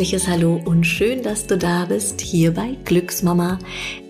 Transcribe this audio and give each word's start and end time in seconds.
herzliches 0.00 0.28
Hallo 0.28 0.58
und 0.64 0.84
schön, 0.84 1.22
dass 1.22 1.46
du 1.46 1.58
da 1.58 1.84
bist, 1.84 2.22
hier 2.22 2.54
bei 2.54 2.74
Glücksmama, 2.86 3.58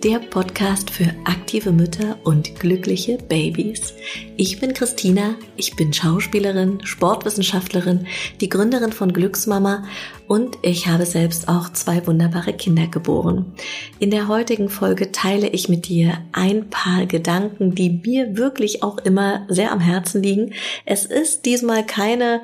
der 0.05 0.19
Podcast 0.19 0.89
für 0.89 1.13
aktive 1.25 1.73
Mütter 1.73 2.17
und 2.23 2.57
glückliche 2.57 3.17
Babys. 3.17 3.93
Ich 4.37 4.61
bin 4.61 4.73
Christina, 4.73 5.35
ich 5.57 5.75
bin 5.75 5.91
Schauspielerin, 5.91 6.79
Sportwissenschaftlerin, 6.85 8.07
die 8.39 8.47
Gründerin 8.47 8.93
von 8.93 9.11
Glücksmama 9.11 9.83
und 10.29 10.57
ich 10.61 10.87
habe 10.87 11.05
selbst 11.05 11.49
auch 11.49 11.73
zwei 11.73 12.07
wunderbare 12.07 12.53
Kinder 12.53 12.87
geboren. 12.87 13.53
In 13.99 14.11
der 14.11 14.29
heutigen 14.29 14.69
Folge 14.69 15.11
teile 15.11 15.49
ich 15.49 15.67
mit 15.67 15.89
dir 15.89 16.19
ein 16.31 16.69
paar 16.69 17.05
Gedanken, 17.05 17.75
die 17.75 17.89
mir 17.89 18.37
wirklich 18.37 18.81
auch 18.81 18.97
immer 18.99 19.45
sehr 19.49 19.73
am 19.73 19.81
Herzen 19.81 20.23
liegen. 20.23 20.53
Es 20.85 21.05
ist 21.05 21.45
diesmal 21.45 21.85
keine 21.85 22.39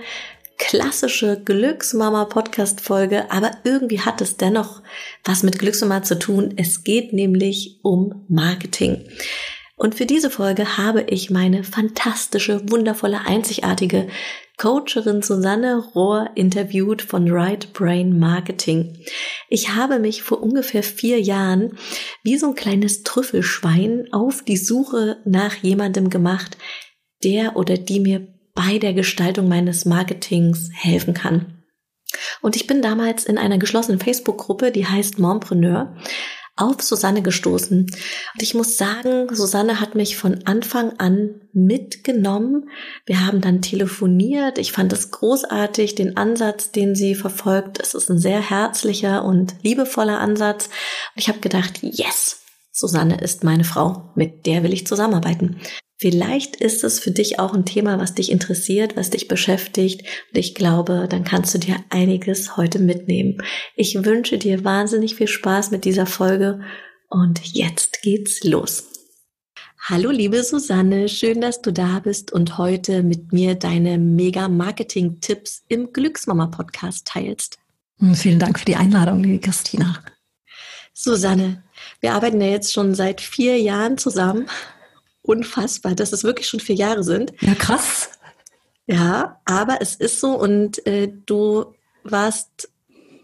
klassische 0.57 1.41
Glücksmama-Podcast-Folge, 1.43 3.31
aber 3.31 3.51
irgendwie 3.63 4.01
hat 4.01 4.21
es 4.21 4.37
dennoch 4.37 4.81
was 5.23 5.43
mit 5.43 5.59
Glücksmama 5.59 6.03
zu 6.03 6.17
tun. 6.17 6.53
Es 6.57 6.83
geht 6.83 7.13
nämlich 7.13 7.79
um 7.83 8.25
Marketing. 8.27 9.07
Und 9.75 9.93
für 9.93 10.07
diese 10.07 10.31
Folge 10.31 10.77
habe 10.77 11.03
ich 11.03 11.29
meine 11.29 11.63
fantastische, 11.63 12.61
wundervolle, 12.71 13.21
einzigartige 13.27 14.07
Coacherin 14.57 15.21
Susanne 15.21 15.77
Rohr 15.93 16.31
interviewt 16.33 17.03
von 17.03 17.29
Right 17.31 17.73
Brain 17.73 18.17
Marketing. 18.17 18.97
Ich 19.49 19.75
habe 19.75 19.99
mich 19.99 20.23
vor 20.23 20.41
ungefähr 20.41 20.81
vier 20.81 21.21
Jahren 21.21 21.77
wie 22.23 22.39
so 22.39 22.47
ein 22.47 22.55
kleines 22.55 23.03
Trüffelschwein 23.03 24.07
auf 24.11 24.43
die 24.43 24.57
Suche 24.57 25.17
nach 25.25 25.53
jemandem 25.57 26.09
gemacht, 26.09 26.57
der 27.23 27.55
oder 27.55 27.77
die 27.77 27.99
mir 27.99 28.27
bei 28.67 28.79
der 28.79 28.93
Gestaltung 28.93 29.47
meines 29.47 29.85
Marketings 29.85 30.69
helfen 30.73 31.13
kann. 31.13 31.63
Und 32.41 32.55
ich 32.55 32.67
bin 32.67 32.81
damals 32.81 33.25
in 33.25 33.37
einer 33.37 33.57
geschlossenen 33.57 33.99
Facebook-Gruppe, 33.99 34.71
die 34.71 34.85
heißt 34.85 35.19
Mompreneur, 35.19 35.95
auf 36.55 36.81
Susanne 36.81 37.21
gestoßen. 37.21 37.81
Und 37.83 38.41
ich 38.41 38.55
muss 38.55 38.77
sagen, 38.77 39.33
Susanne 39.33 39.79
hat 39.79 39.95
mich 39.95 40.17
von 40.17 40.45
Anfang 40.45 40.93
an 40.97 41.41
mitgenommen. 41.53 42.69
Wir 43.05 43.25
haben 43.25 43.41
dann 43.41 43.61
telefoniert. 43.61 44.57
Ich 44.57 44.71
fand 44.71 44.91
es 44.91 45.11
großartig, 45.11 45.95
den 45.95 46.17
Ansatz, 46.17 46.71
den 46.71 46.95
sie 46.95 47.15
verfolgt. 47.15 47.79
Es 47.79 47.93
ist 47.93 48.09
ein 48.09 48.19
sehr 48.19 48.49
herzlicher 48.49 49.23
und 49.23 49.55
liebevoller 49.61 50.19
Ansatz. 50.19 50.65
Und 50.65 51.21
ich 51.21 51.29
habe 51.29 51.39
gedacht, 51.39 51.79
yes, 51.81 52.41
Susanne 52.71 53.21
ist 53.21 53.43
meine 53.43 53.63
Frau, 53.63 54.11
mit 54.15 54.45
der 54.45 54.63
will 54.63 54.73
ich 54.73 54.87
zusammenarbeiten. 54.87 55.61
Vielleicht 55.99 56.57
ist 56.57 56.83
es 56.83 56.99
für 56.99 57.09
dich 57.09 57.39
auch 57.39 57.55
ein 57.55 57.65
Thema, 57.65 57.97
was 57.97 58.13
dich 58.13 58.31
interessiert, 58.31 58.95
was 58.95 59.09
dich 59.09 59.27
beschäftigt. 59.27 60.01
Und 60.29 60.37
ich 60.37 60.53
glaube, 60.53 61.07
dann 61.09 61.23
kannst 61.23 61.55
du 61.55 61.57
dir 61.57 61.77
einiges 61.89 62.55
heute 62.55 62.77
mitnehmen. 62.77 63.41
Ich 63.75 64.05
wünsche 64.05 64.37
dir 64.37 64.63
wahnsinnig 64.63 65.15
viel 65.15 65.27
Spaß 65.27 65.71
mit 65.71 65.85
dieser 65.85 66.05
Folge. 66.05 66.61
Und 67.09 67.41
jetzt 67.47 68.03
geht's 68.03 68.43
los. 68.43 68.83
Hallo 69.79 70.11
liebe 70.11 70.43
Susanne, 70.43 71.09
schön, 71.09 71.41
dass 71.41 71.63
du 71.63 71.71
da 71.73 71.99
bist 71.99 72.31
und 72.31 72.59
heute 72.59 73.01
mit 73.01 73.33
mir 73.33 73.55
deine 73.55 73.97
Mega-Marketing-Tipps 73.97 75.63
im 75.67 75.93
Glücksmama-Podcast 75.93 77.07
teilst. 77.07 77.57
Hm, 77.99 78.13
vielen 78.13 78.37
Dank 78.37 78.59
für 78.59 78.65
die 78.65 78.75
Einladung, 78.75 79.23
liebe 79.23 79.39
Christina. 79.39 80.03
Susanne, 80.93 81.63
wir 82.01 82.13
arbeiten 82.13 82.41
ja 82.41 82.47
jetzt 82.47 82.73
schon 82.73 82.93
seit 82.93 83.21
vier 83.21 83.59
Jahren 83.59 83.97
zusammen 83.97 84.47
unfassbar, 85.27 85.95
dass 85.95 86.13
es 86.13 86.23
wirklich 86.23 86.47
schon 86.47 86.59
vier 86.59 86.75
Jahre 86.75 87.03
sind. 87.03 87.33
Ja, 87.41 87.55
krass. 87.55 88.09
Ja, 88.87 89.41
aber 89.45 89.81
es 89.81 89.95
ist 89.95 90.19
so 90.19 90.31
und 90.31 90.85
äh, 90.87 91.11
du 91.25 91.73
warst 92.03 92.69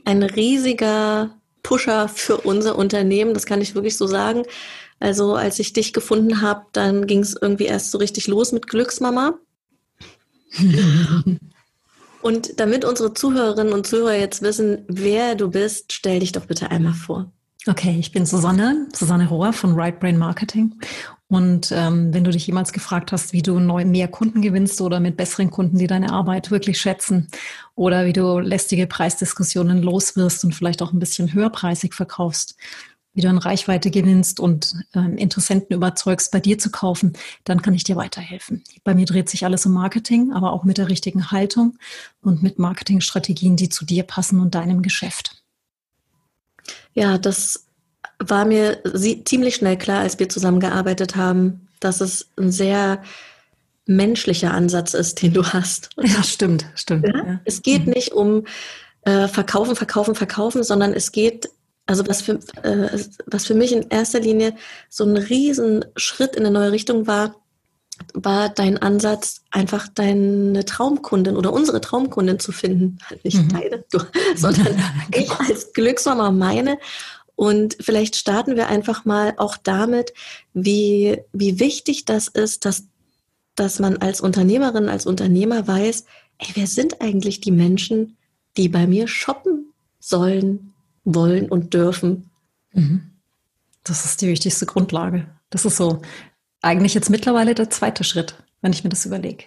ein 0.03 0.21
riesiger 0.21 1.37
Pusher 1.63 2.09
für 2.09 2.37
unser 2.37 2.77
Unternehmen, 2.77 3.33
das 3.33 3.45
kann 3.45 3.61
ich 3.61 3.73
wirklich 3.73 3.97
so 3.97 4.05
sagen. 4.05 4.43
Also 4.99 5.35
als 5.35 5.59
ich 5.59 5.73
dich 5.73 5.93
gefunden 5.93 6.41
habe, 6.41 6.65
dann 6.73 7.07
ging 7.07 7.19
es 7.19 7.35
irgendwie 7.39 7.65
erst 7.65 7.91
so 7.91 7.97
richtig 7.97 8.27
los 8.27 8.51
mit 8.51 8.67
Glücksmama. 8.67 9.39
und 12.21 12.59
damit 12.59 12.85
unsere 12.85 13.13
Zuhörerinnen 13.13 13.73
und 13.73 13.87
Zuhörer 13.87 14.15
jetzt 14.15 14.41
wissen, 14.41 14.85
wer 14.87 15.35
du 15.35 15.49
bist, 15.49 15.93
stell 15.93 16.19
dich 16.19 16.33
doch 16.33 16.45
bitte 16.45 16.69
einmal 16.69 16.93
vor. 16.93 17.31
Okay, 17.65 17.95
ich 17.97 18.11
bin 18.11 18.25
Susanne, 18.25 18.89
Susanne 18.93 19.27
Rohr 19.27 19.53
von 19.53 19.73
Right 19.73 19.99
Brain 19.99 20.17
Marketing. 20.17 20.75
Und 21.33 21.71
ähm, 21.71 22.13
wenn 22.13 22.23
du 22.23 22.29
dich 22.29 22.45
jemals 22.45 22.73
gefragt 22.73 23.11
hast, 23.11 23.33
wie 23.33 23.41
du 23.41 23.59
neu 23.59 23.85
mehr 23.85 24.07
Kunden 24.07 24.43
gewinnst 24.43 24.79
oder 24.81 24.99
mit 24.99 25.17
besseren 25.17 25.49
Kunden, 25.49 25.79
die 25.79 25.87
deine 25.87 26.11
Arbeit 26.11 26.51
wirklich 26.51 26.79
schätzen, 26.79 27.27
oder 27.73 28.05
wie 28.05 28.13
du 28.13 28.37
lästige 28.37 28.85
Preisdiskussionen 28.85 29.81
loswirst 29.81 30.45
und 30.45 30.53
vielleicht 30.53 30.83
auch 30.83 30.93
ein 30.93 30.99
bisschen 30.99 31.33
höherpreisig 31.33 31.95
verkaufst, 31.95 32.55
wie 33.15 33.21
du 33.21 33.29
an 33.29 33.39
Reichweite 33.39 33.89
gewinnst 33.89 34.39
und 34.39 34.75
ähm, 34.93 35.17
Interessenten 35.17 35.75
überzeugst, 35.75 36.31
bei 36.31 36.39
dir 36.39 36.59
zu 36.59 36.69
kaufen, 36.69 37.13
dann 37.45 37.63
kann 37.63 37.73
ich 37.73 37.83
dir 37.83 37.95
weiterhelfen. 37.95 38.63
Bei 38.83 38.93
mir 38.93 39.07
dreht 39.07 39.27
sich 39.27 39.43
alles 39.43 39.65
um 39.65 39.73
Marketing, 39.73 40.33
aber 40.33 40.53
auch 40.53 40.63
mit 40.63 40.77
der 40.77 40.87
richtigen 40.87 41.31
Haltung 41.31 41.79
und 42.21 42.43
mit 42.43 42.59
Marketingstrategien, 42.59 43.55
die 43.55 43.69
zu 43.69 43.85
dir 43.85 44.03
passen 44.03 44.39
und 44.39 44.53
deinem 44.53 44.83
Geschäft. 44.83 45.41
Ja, 46.93 47.17
das 47.17 47.65
war 48.29 48.45
mir 48.45 48.81
ziemlich 49.25 49.55
schnell 49.55 49.77
klar, 49.77 50.01
als 50.01 50.19
wir 50.19 50.29
zusammengearbeitet 50.29 51.15
haben, 51.15 51.67
dass 51.79 52.01
es 52.01 52.27
ein 52.37 52.51
sehr 52.51 53.01
menschlicher 53.85 54.53
Ansatz 54.53 54.93
ist, 54.93 55.21
den 55.21 55.33
du 55.33 55.43
hast. 55.45 55.89
Ja, 56.01 56.23
stimmt, 56.23 56.65
stimmt. 56.75 57.07
Ja? 57.07 57.15
Ja. 57.15 57.39
Es 57.45 57.61
geht 57.61 57.85
mhm. 57.85 57.93
nicht 57.93 58.13
um 58.13 58.45
äh, 59.01 59.27
verkaufen, 59.27 59.75
verkaufen, 59.75 60.15
verkaufen, 60.15 60.63
sondern 60.63 60.93
es 60.93 61.11
geht, 61.11 61.49
also 61.85 62.07
was 62.07 62.21
für, 62.21 62.39
äh, 62.63 62.97
was 63.25 63.45
für 63.45 63.55
mich 63.55 63.73
in 63.73 63.89
erster 63.89 64.19
Linie 64.19 64.55
so 64.89 65.03
ein 65.03 65.17
Riesenschritt 65.17 66.35
in 66.35 66.45
eine 66.45 66.51
neue 66.51 66.71
Richtung 66.71 67.07
war, 67.07 67.35
war 68.13 68.49
dein 68.49 68.77
Ansatz, 68.77 69.41
einfach 69.51 69.87
deine 69.87 70.65
Traumkundin 70.65 71.35
oder 71.35 71.53
unsere 71.53 71.81
Traumkundin 71.81 72.39
zu 72.39 72.51
finden. 72.51 72.97
Halt 73.09 73.23
nicht 73.23 73.37
mhm. 73.37 73.49
deine, 73.49 73.83
du, 73.91 73.99
sondern 74.35 74.81
ich 75.13 75.31
als 75.31 75.73
Glücksmama 75.73 76.31
meine. 76.31 76.77
Und 77.35 77.77
vielleicht 77.79 78.15
starten 78.15 78.55
wir 78.55 78.67
einfach 78.67 79.05
mal 79.05 79.33
auch 79.37 79.57
damit, 79.57 80.13
wie, 80.53 81.19
wie 81.33 81.59
wichtig 81.59 82.05
das 82.05 82.27
ist, 82.27 82.65
dass, 82.65 82.85
dass 83.55 83.79
man 83.79 83.97
als 83.97 84.21
Unternehmerin, 84.21 84.89
als 84.89 85.05
Unternehmer 85.05 85.67
weiß, 85.67 86.05
ey, 86.37 86.47
wer 86.53 86.67
sind 86.67 87.01
eigentlich 87.01 87.41
die 87.41 87.51
Menschen, 87.51 88.17
die 88.57 88.69
bei 88.69 88.85
mir 88.85 89.07
shoppen 89.07 89.73
sollen, 89.99 90.73
wollen 91.03 91.49
und 91.49 91.73
dürfen? 91.73 92.29
Mhm. 92.73 93.11
Das 93.83 94.05
ist 94.05 94.21
die 94.21 94.27
wichtigste 94.27 94.65
Grundlage. 94.65 95.27
Das 95.49 95.65
ist 95.65 95.77
so 95.77 96.01
eigentlich 96.61 96.93
jetzt 96.93 97.09
mittlerweile 97.09 97.55
der 97.55 97.69
zweite 97.69 98.03
Schritt, 98.03 98.35
wenn 98.61 98.73
ich 98.73 98.83
mir 98.83 98.89
das 98.89 99.05
überlege. 99.05 99.45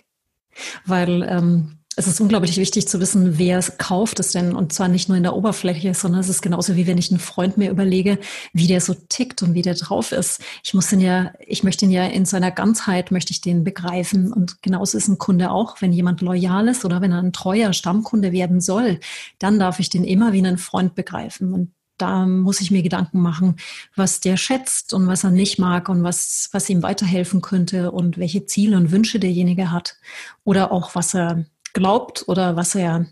Weil 0.85 1.23
ähm, 1.23 1.79
es 1.99 2.07
ist 2.07 2.21
unglaublich 2.21 2.59
wichtig 2.59 2.87
zu 2.87 3.01
wissen, 3.01 3.39
wer 3.39 3.63
kauft 3.63 4.21
es 4.21 4.33
denn 4.33 4.55
und 4.55 4.71
zwar 4.75 4.89
nicht 4.89 5.09
nur 5.09 5.17
in 5.17 5.23
der 5.23 5.35
Oberfläche, 5.35 5.95
sondern 5.95 6.21
es 6.21 6.29
ist 6.29 6.43
genauso 6.43 6.77
wie 6.77 6.87
wenn 6.87 6.99
ich 6.99 7.11
einen 7.11 7.21
Freund 7.21 7.57
mir 7.57 7.71
überlege, 7.71 8.19
wie 8.53 8.67
der 8.67 8.83
so 8.83 8.95
tickt 9.09 9.43
und 9.43 9.55
wie 9.55 9.63
der 9.63 9.75
drauf 9.75 10.13
ist. 10.13 10.43
Ich 10.63 10.75
muss 10.75 10.89
den 10.89 11.01
ja, 11.01 11.33
ich 11.41 11.65
möchte 11.65 11.87
ihn 11.87 11.91
ja 11.91 12.05
in 12.05 12.27
seiner 12.27 12.51
Ganzheit 12.51 13.11
möchte 13.11 13.33
ich 13.33 13.41
den 13.41 13.65
begreifen 13.65 14.31
und 14.31 14.63
genauso 14.63 14.99
ist 14.99 15.09
ein 15.09 15.17
Kunde 15.17 15.51
auch, 15.51 15.81
wenn 15.81 15.93
jemand 15.93 16.21
loyal 16.21 16.69
ist 16.69 16.85
oder 16.85 17.01
wenn 17.01 17.13
er 17.13 17.23
ein 17.23 17.33
treuer 17.33 17.73
Stammkunde 17.73 18.31
werden 18.31 18.61
soll, 18.61 19.01
dann 19.39 19.59
darf 19.59 19.81
ich 19.81 19.89
den 19.89 20.05
immer 20.05 20.35
wie 20.35 20.39
einen 20.39 20.59
Freund 20.59 20.95
begreifen 20.95 21.55
und 21.55 21.73
da 21.97 22.27
muss 22.27 22.61
ich 22.61 22.71
mir 22.71 22.83
Gedanken 22.83 23.21
machen, 23.21 23.57
was 23.95 24.21
der 24.21 24.37
schätzt 24.37 24.93
und 24.93 25.07
was 25.07 25.25
er 25.25 25.31
nicht 25.31 25.59
mag 25.59 25.89
und 25.89 26.03
was, 26.03 26.51
was 26.53 26.69
ihm 26.69 26.83
weiterhelfen 26.83 27.41
könnte 27.41 27.91
und 27.91 28.19
welche 28.19 28.45
Ziele 28.45 28.77
und 28.77 28.91
Wünsche 28.91 29.19
derjenige 29.19 29.73
hat 29.73 29.97
oder 30.45 30.73
auch 30.73 30.95
was 30.95 31.15
er 31.15 31.47
glaubt 31.77 32.25
oder 32.27 32.57
was 32.57 32.75
er 32.75 33.07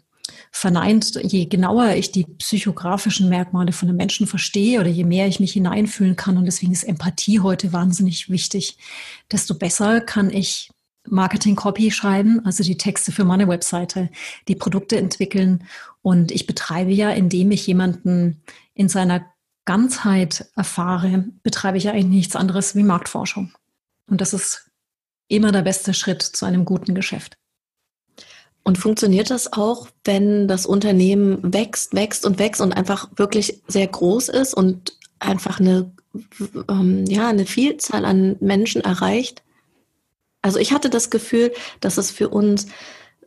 verneint. 0.50 1.20
Je 1.22 1.44
genauer 1.44 1.90
ich 1.90 2.12
die 2.12 2.25
psychografischen 2.25 3.28
Merkmale 3.28 3.72
von 3.72 3.88
einem 3.88 3.99
Menschen 3.99 4.26
verstehe 4.26 4.81
oder 4.81 4.88
je 4.88 5.05
mehr 5.05 5.28
ich 5.28 5.38
mich 5.38 5.52
hineinfühlen 5.52 6.16
kann 6.16 6.38
und 6.38 6.46
deswegen 6.46 6.72
ist 6.72 6.84
Empathie 6.84 7.40
heute 7.40 7.72
wahnsinnig 7.72 8.31
wichtig, 8.31 8.78
desto 9.31 9.55
besser 9.55 10.00
kann 10.00 10.31
ich 10.31 10.70
Marketing 11.06 11.55
Copy 11.55 11.90
schreiben, 11.90 12.40
also 12.46 12.64
die 12.64 12.78
Texte 12.78 13.12
für 13.12 13.25
meine 13.25 13.46
Webseite, 13.46 14.08
die 14.49 14.56
Produkte 14.56 14.96
entwickeln. 14.96 15.64
Und 16.00 16.32
ich 16.32 16.46
betreibe 16.46 16.93
ja, 16.93 17.11
indem 17.11 17.50
ich 17.50 17.66
jemanden 17.66 18.43
in 18.72 18.88
seiner 18.88 19.26
Ganzheit 19.66 20.46
erfahre, 20.56 21.26
betreibe 21.43 21.76
ich 21.76 21.84
ja 21.84 21.93
eigentlich 21.93 22.06
nichts 22.06 22.37
anderes 22.37 22.75
wie 22.75 22.82
Marktforschung. 22.82 23.52
Und 24.06 24.22
das 24.22 24.32
ist 24.32 24.70
immer 25.28 25.52
der 25.52 25.62
beste 25.62 25.93
Schritt 25.93 26.22
zu 26.22 26.46
einem 26.46 26.64
guten 26.64 26.94
Geschäft. 26.94 27.37
Und 28.64 28.78
funktioniert 28.78 29.31
das 29.31 29.52
auch, 29.52 29.88
wenn 30.05 30.49
das 30.49 30.64
Unternehmen 30.64 31.38
wächst, 31.52 31.94
wächst 31.94 32.25
und 32.25 32.38
wächst 32.38 32.62
und 32.62 32.72
einfach 32.72 33.11
wirklich 33.16 33.62
sehr 33.69 33.87
groß 33.87 34.31
ist 34.31 34.55
und 34.55 34.99
einfach 35.19 35.61
eine, 35.61 35.93
ähm, 36.69 37.05
ja, 37.06 37.28
eine 37.28 37.44
Vielzahl 37.44 38.06
an 38.06 38.37
Menschen 38.40 38.81
erreicht? 38.81 39.43
Also 40.40 40.58
ich 40.58 40.72
hatte 40.72 40.88
das 40.88 41.11
Gefühl, 41.11 41.52
dass 41.81 41.99
es 41.99 42.11
für 42.11 42.31
uns 42.31 42.66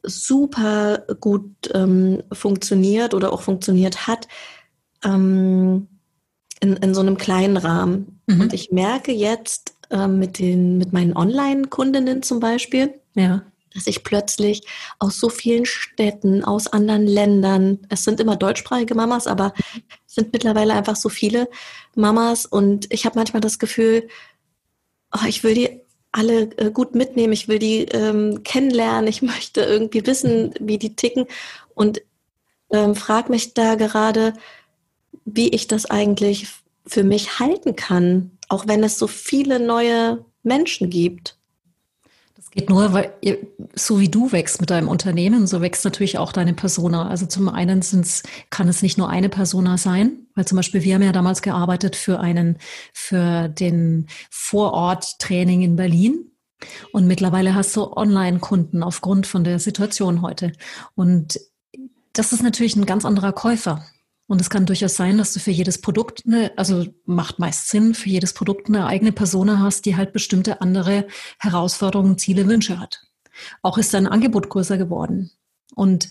super 0.04 1.04
gut 1.20 1.52
ähm, 1.74 2.24
funktioniert 2.32 3.14
oder 3.14 3.32
auch 3.32 3.42
funktioniert 3.42 4.08
hat 4.08 4.28
ähm, 5.04 5.88
in, 6.60 6.78
in 6.78 6.94
so 6.94 7.02
einem 7.02 7.18
kleinen 7.18 7.58
Rahmen. 7.58 8.22
Mhm. 8.28 8.42
Und 8.42 8.54
ich 8.54 8.72
merke 8.72 9.12
jetzt 9.12 9.76
äh, 9.90 10.08
mit, 10.08 10.40
den, 10.40 10.78
mit 10.78 10.94
meinen 10.94 11.16
Online-Kundinnen 11.16 12.24
zum 12.24 12.40
Beispiel, 12.40 12.94
ja. 13.14 13.44
Dass 13.78 13.88
ich 13.88 14.04
plötzlich 14.04 14.64
aus 14.98 15.20
so 15.20 15.30
vielen 15.30 15.66
Städten, 15.66 16.44
aus 16.44 16.68
anderen 16.68 17.06
Ländern, 17.06 17.80
es 17.90 18.04
sind 18.04 18.20
immer 18.20 18.36
deutschsprachige 18.36 18.96
Mamas, 18.96 19.28
aber 19.28 19.54
es 20.08 20.16
sind 20.16 20.34
mittlerweile 20.34 20.74
einfach 20.74 20.96
so 20.96 21.10
viele 21.10 21.48
Mamas 21.96 22.48
und 22.48 22.92
ich 22.92 23.06
habe 23.06 23.20
manchmal 23.20 23.42
das 23.42 23.60
Gefühl, 23.60 24.08
oh, 25.14 25.26
ich 25.28 25.44
will 25.44 25.54
die 25.54 25.82
alle 26.12 26.50
äh, 26.58 26.72
gut 26.72 26.96
mitnehmen, 26.96 27.34
ich 27.34 27.48
will 27.48 27.60
die 27.60 27.84
ähm, 27.84 28.42
kennenlernen, 28.44 29.08
ich 29.08 29.22
möchte 29.22 29.62
irgendwie 29.62 30.06
wissen, 30.08 30.56
wie 30.60 30.80
die 30.80 30.96
ticken 30.96 31.26
und 31.76 32.02
ähm, 32.72 32.96
frage 32.96 33.30
mich 33.30 33.54
da 33.54 33.76
gerade, 33.76 34.34
wie 35.24 35.50
ich 35.50 35.68
das 35.68 35.86
eigentlich 35.86 36.48
für 36.88 37.04
mich 37.04 37.40
halten 37.40 37.76
kann, 37.76 38.32
auch 38.50 38.68
wenn 38.68 38.84
es 38.84 38.98
so 38.98 39.06
viele 39.06 39.60
neue 39.60 40.26
Menschen 40.42 40.90
gibt. 40.90 41.38
Das 42.48 42.52
geht 42.52 42.70
nur, 42.70 42.94
weil 42.94 43.12
so 43.76 44.00
wie 44.00 44.08
du 44.08 44.32
wächst 44.32 44.62
mit 44.62 44.70
deinem 44.70 44.88
Unternehmen, 44.88 45.48
so 45.48 45.60
wächst 45.62 45.84
natürlich 45.84 46.18
auch 46.18 46.32
deine 46.32 46.54
Persona. 46.54 47.10
Also 47.10 47.26
zum 47.26 47.50
einen 47.50 47.82
sind's, 47.82 48.24
kann 48.50 48.70
es 48.70 48.82
nicht 48.82 48.98
nur 48.98 49.10
eine 49.10 49.28
Persona 49.28 49.78
sein, 49.78 50.28
weil 50.34 50.46
zum 50.46 50.56
Beispiel 50.56 50.84
wir 50.84 50.96
haben 50.96 51.04
ja 51.04 51.12
damals 51.12 51.42
gearbeitet 51.42 51.98
für 51.98 52.22
einen, 52.22 52.58
für 52.94 53.50
den 53.50 54.08
Vorort-Training 54.30 55.62
in 55.62 55.76
Berlin. 55.76 56.32
Und 56.94 57.06
mittlerweile 57.06 57.54
hast 57.54 57.76
du 57.76 57.92
Online-Kunden 57.92 58.82
aufgrund 58.82 59.28
von 59.28 59.44
der 59.44 59.60
Situation 59.60 60.22
heute. 60.22 60.54
Und 60.96 61.40
das 62.14 62.32
ist 62.32 62.44
natürlich 62.44 62.78
ein 62.78 62.86
ganz 62.86 63.04
anderer 63.04 63.34
Käufer. 63.34 63.86
Und 64.28 64.42
es 64.42 64.50
kann 64.50 64.66
durchaus 64.66 64.96
sein, 64.96 65.18
dass 65.18 65.34
du 65.34 65.40
für 65.40 65.52
jedes 65.52 65.80
Produkt 65.80 66.24
eine, 66.26 66.52
also 66.58 66.86
macht 67.06 67.40
meist 67.40 67.70
Sinn, 67.70 67.94
für 67.94 68.10
jedes 68.10 68.34
Produkt 68.34 68.68
eine 68.68 68.86
eigene 68.86 69.14
Persona 69.14 69.60
hast, 69.60 69.86
die 69.86 69.96
halt 69.96 70.12
bestimmte 70.12 70.60
andere 70.62 71.08
Herausforderungen, 71.40 72.18
Ziele, 72.18 72.46
Wünsche 72.48 72.80
hat. 72.80 73.08
Auch 73.62 73.78
ist 73.78 73.94
dein 73.94 74.08
Angebot 74.08 74.50
größer 74.50 74.78
geworden. 74.78 75.32
Und 75.76 76.10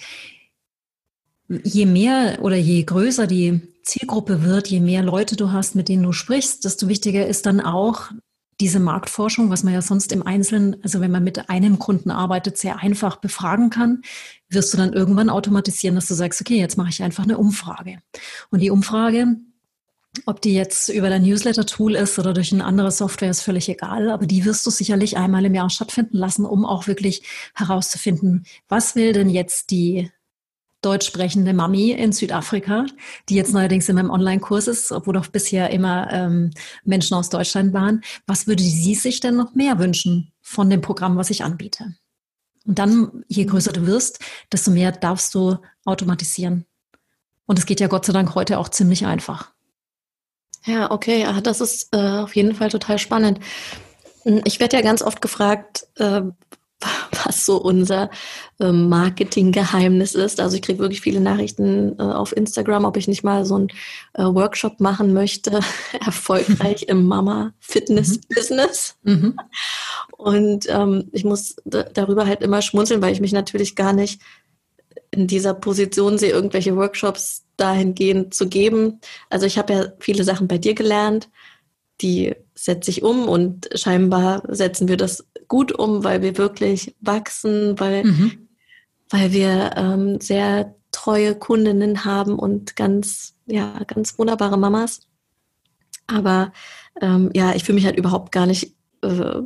je 1.48 1.84
mehr 1.86 2.38
oder 2.40 2.56
je 2.56 2.82
größer 2.82 3.26
die 3.26 3.60
Zielgruppe 3.82 4.42
wird, 4.42 4.68
je 4.68 4.80
mehr 4.80 5.02
Leute 5.02 5.36
du 5.36 5.52
hast, 5.52 5.74
mit 5.74 5.88
denen 5.88 6.02
du 6.02 6.12
sprichst, 6.12 6.64
desto 6.64 6.88
wichtiger 6.88 7.26
ist 7.26 7.46
dann 7.46 7.60
auch 7.60 8.10
diese 8.60 8.80
Marktforschung, 8.80 9.50
was 9.50 9.64
man 9.64 9.74
ja 9.74 9.82
sonst 9.82 10.12
im 10.12 10.26
Einzelnen, 10.26 10.76
also 10.82 11.00
wenn 11.00 11.10
man 11.10 11.24
mit 11.24 11.50
einem 11.50 11.78
Kunden 11.78 12.10
arbeitet, 12.10 12.56
sehr 12.56 12.78
einfach 12.78 13.16
befragen 13.16 13.70
kann, 13.70 14.02
wirst 14.48 14.72
du 14.72 14.78
dann 14.78 14.92
irgendwann 14.92 15.28
automatisieren, 15.28 15.94
dass 15.94 16.08
du 16.08 16.14
sagst, 16.14 16.40
okay, 16.40 16.58
jetzt 16.58 16.78
mache 16.78 16.88
ich 16.88 17.02
einfach 17.02 17.24
eine 17.24 17.38
Umfrage. 17.38 17.98
Und 18.50 18.60
die 18.60 18.70
Umfrage, 18.70 19.36
ob 20.24 20.40
die 20.40 20.54
jetzt 20.54 20.88
über 20.88 21.10
dein 21.10 21.22
Newsletter-Tool 21.22 21.94
ist 21.94 22.18
oder 22.18 22.32
durch 22.32 22.52
eine 22.52 22.64
andere 22.64 22.90
Software, 22.90 23.30
ist 23.30 23.42
völlig 23.42 23.68
egal. 23.68 24.10
Aber 24.10 24.26
die 24.26 24.46
wirst 24.46 24.64
du 24.64 24.70
sicherlich 24.70 25.18
einmal 25.18 25.44
im 25.44 25.54
Jahr 25.54 25.68
stattfinden 25.68 26.16
lassen, 26.16 26.46
um 26.46 26.64
auch 26.64 26.86
wirklich 26.86 27.22
herauszufinden, 27.54 28.46
was 28.68 28.96
will 28.96 29.12
denn 29.12 29.28
jetzt 29.28 29.70
die 29.70 30.10
deutsch 30.86 31.06
sprechende 31.06 31.52
Mami 31.52 31.90
in 31.90 32.12
Südafrika, 32.12 32.86
die 33.28 33.34
jetzt 33.34 33.52
neuerdings 33.52 33.88
in 33.88 33.96
meinem 33.96 34.10
Online-Kurs 34.10 34.68
ist, 34.68 34.92
obwohl 34.92 35.14
doch 35.14 35.26
bisher 35.26 35.70
immer 35.70 36.12
ähm, 36.12 36.52
Menschen 36.84 37.14
aus 37.14 37.28
Deutschland 37.28 37.72
waren. 37.72 38.02
Was 38.26 38.46
würde 38.46 38.62
sie 38.62 38.94
sich 38.94 39.18
denn 39.18 39.36
noch 39.36 39.54
mehr 39.54 39.80
wünschen 39.80 40.32
von 40.40 40.70
dem 40.70 40.80
Programm, 40.80 41.16
was 41.16 41.30
ich 41.30 41.42
anbiete? 41.42 41.96
Und 42.64 42.78
dann, 42.78 43.24
je 43.26 43.44
größer 43.44 43.72
du 43.72 43.86
wirst, 43.86 44.20
desto 44.52 44.70
mehr 44.70 44.92
darfst 44.92 45.34
du 45.34 45.56
automatisieren. 45.84 46.66
Und 47.46 47.58
es 47.58 47.66
geht 47.66 47.80
ja 47.80 47.88
Gott 47.88 48.04
sei 48.04 48.12
Dank 48.12 48.34
heute 48.36 48.58
auch 48.58 48.68
ziemlich 48.68 49.06
einfach. 49.06 49.52
Ja, 50.64 50.90
okay, 50.90 51.26
das 51.42 51.60
ist 51.60 51.88
äh, 51.92 52.18
auf 52.18 52.34
jeden 52.34 52.54
Fall 52.54 52.70
total 52.70 52.98
spannend. 52.98 53.40
Ich 54.44 54.58
werde 54.60 54.76
ja 54.76 54.82
ganz 54.82 55.02
oft 55.02 55.20
gefragt, 55.20 55.86
äh, 55.96 56.22
was 57.24 57.46
so 57.46 57.56
unser 57.56 58.10
ähm, 58.60 58.88
Marketinggeheimnis 58.88 60.14
ist. 60.14 60.40
Also 60.40 60.56
ich 60.56 60.62
kriege 60.62 60.78
wirklich 60.78 61.00
viele 61.00 61.20
Nachrichten 61.20 61.98
äh, 61.98 62.02
auf 62.02 62.36
Instagram, 62.36 62.84
ob 62.84 62.96
ich 62.96 63.08
nicht 63.08 63.24
mal 63.24 63.44
so 63.44 63.56
einen 63.56 63.68
äh, 64.14 64.24
Workshop 64.24 64.80
machen 64.80 65.12
möchte, 65.12 65.60
erfolgreich 66.04 66.84
im 66.88 67.04
Mama-Fitness-Business. 67.06 68.96
Mhm. 69.02 69.12
mhm. 69.12 69.36
Und 70.16 70.66
ähm, 70.68 71.08
ich 71.12 71.24
muss 71.24 71.56
darüber 71.64 72.26
halt 72.26 72.42
immer 72.42 72.62
schmunzeln, 72.62 73.02
weil 73.02 73.12
ich 73.12 73.20
mich 73.20 73.32
natürlich 73.32 73.76
gar 73.76 73.92
nicht 73.92 74.22
in 75.10 75.26
dieser 75.26 75.54
Position 75.54 76.18
sehe, 76.18 76.30
irgendwelche 76.30 76.74
Workshops 76.74 77.44
dahingehend 77.56 78.34
zu 78.34 78.48
geben. 78.48 79.00
Also 79.30 79.46
ich 79.46 79.58
habe 79.58 79.72
ja 79.72 79.86
viele 79.98 80.24
Sachen 80.24 80.48
bei 80.48 80.58
dir 80.58 80.74
gelernt, 80.74 81.28
die 82.00 82.34
setze 82.54 82.90
ich 82.90 83.02
um 83.02 83.28
und 83.28 83.68
scheinbar 83.74 84.42
setzen 84.48 84.88
wir 84.88 84.96
das 84.96 85.26
gut 85.48 85.72
um, 85.72 86.04
weil 86.04 86.22
wir 86.22 86.38
wirklich 86.38 86.94
wachsen, 87.00 87.78
weil, 87.78 88.04
mhm. 88.04 88.48
weil 89.10 89.32
wir 89.32 89.72
ähm, 89.76 90.20
sehr 90.20 90.74
treue 90.92 91.34
Kundinnen 91.34 92.04
haben 92.04 92.38
und 92.38 92.76
ganz, 92.76 93.34
ja, 93.46 93.80
ganz 93.86 94.18
wunderbare 94.18 94.58
Mamas. 94.58 95.00
Aber 96.06 96.52
ähm, 97.00 97.30
ja, 97.34 97.54
ich 97.54 97.64
fühle 97.64 97.76
mich 97.76 97.86
halt 97.86 97.98
überhaupt 97.98 98.32
gar 98.32 98.46
nicht 98.46 98.74
äh, 99.02 99.42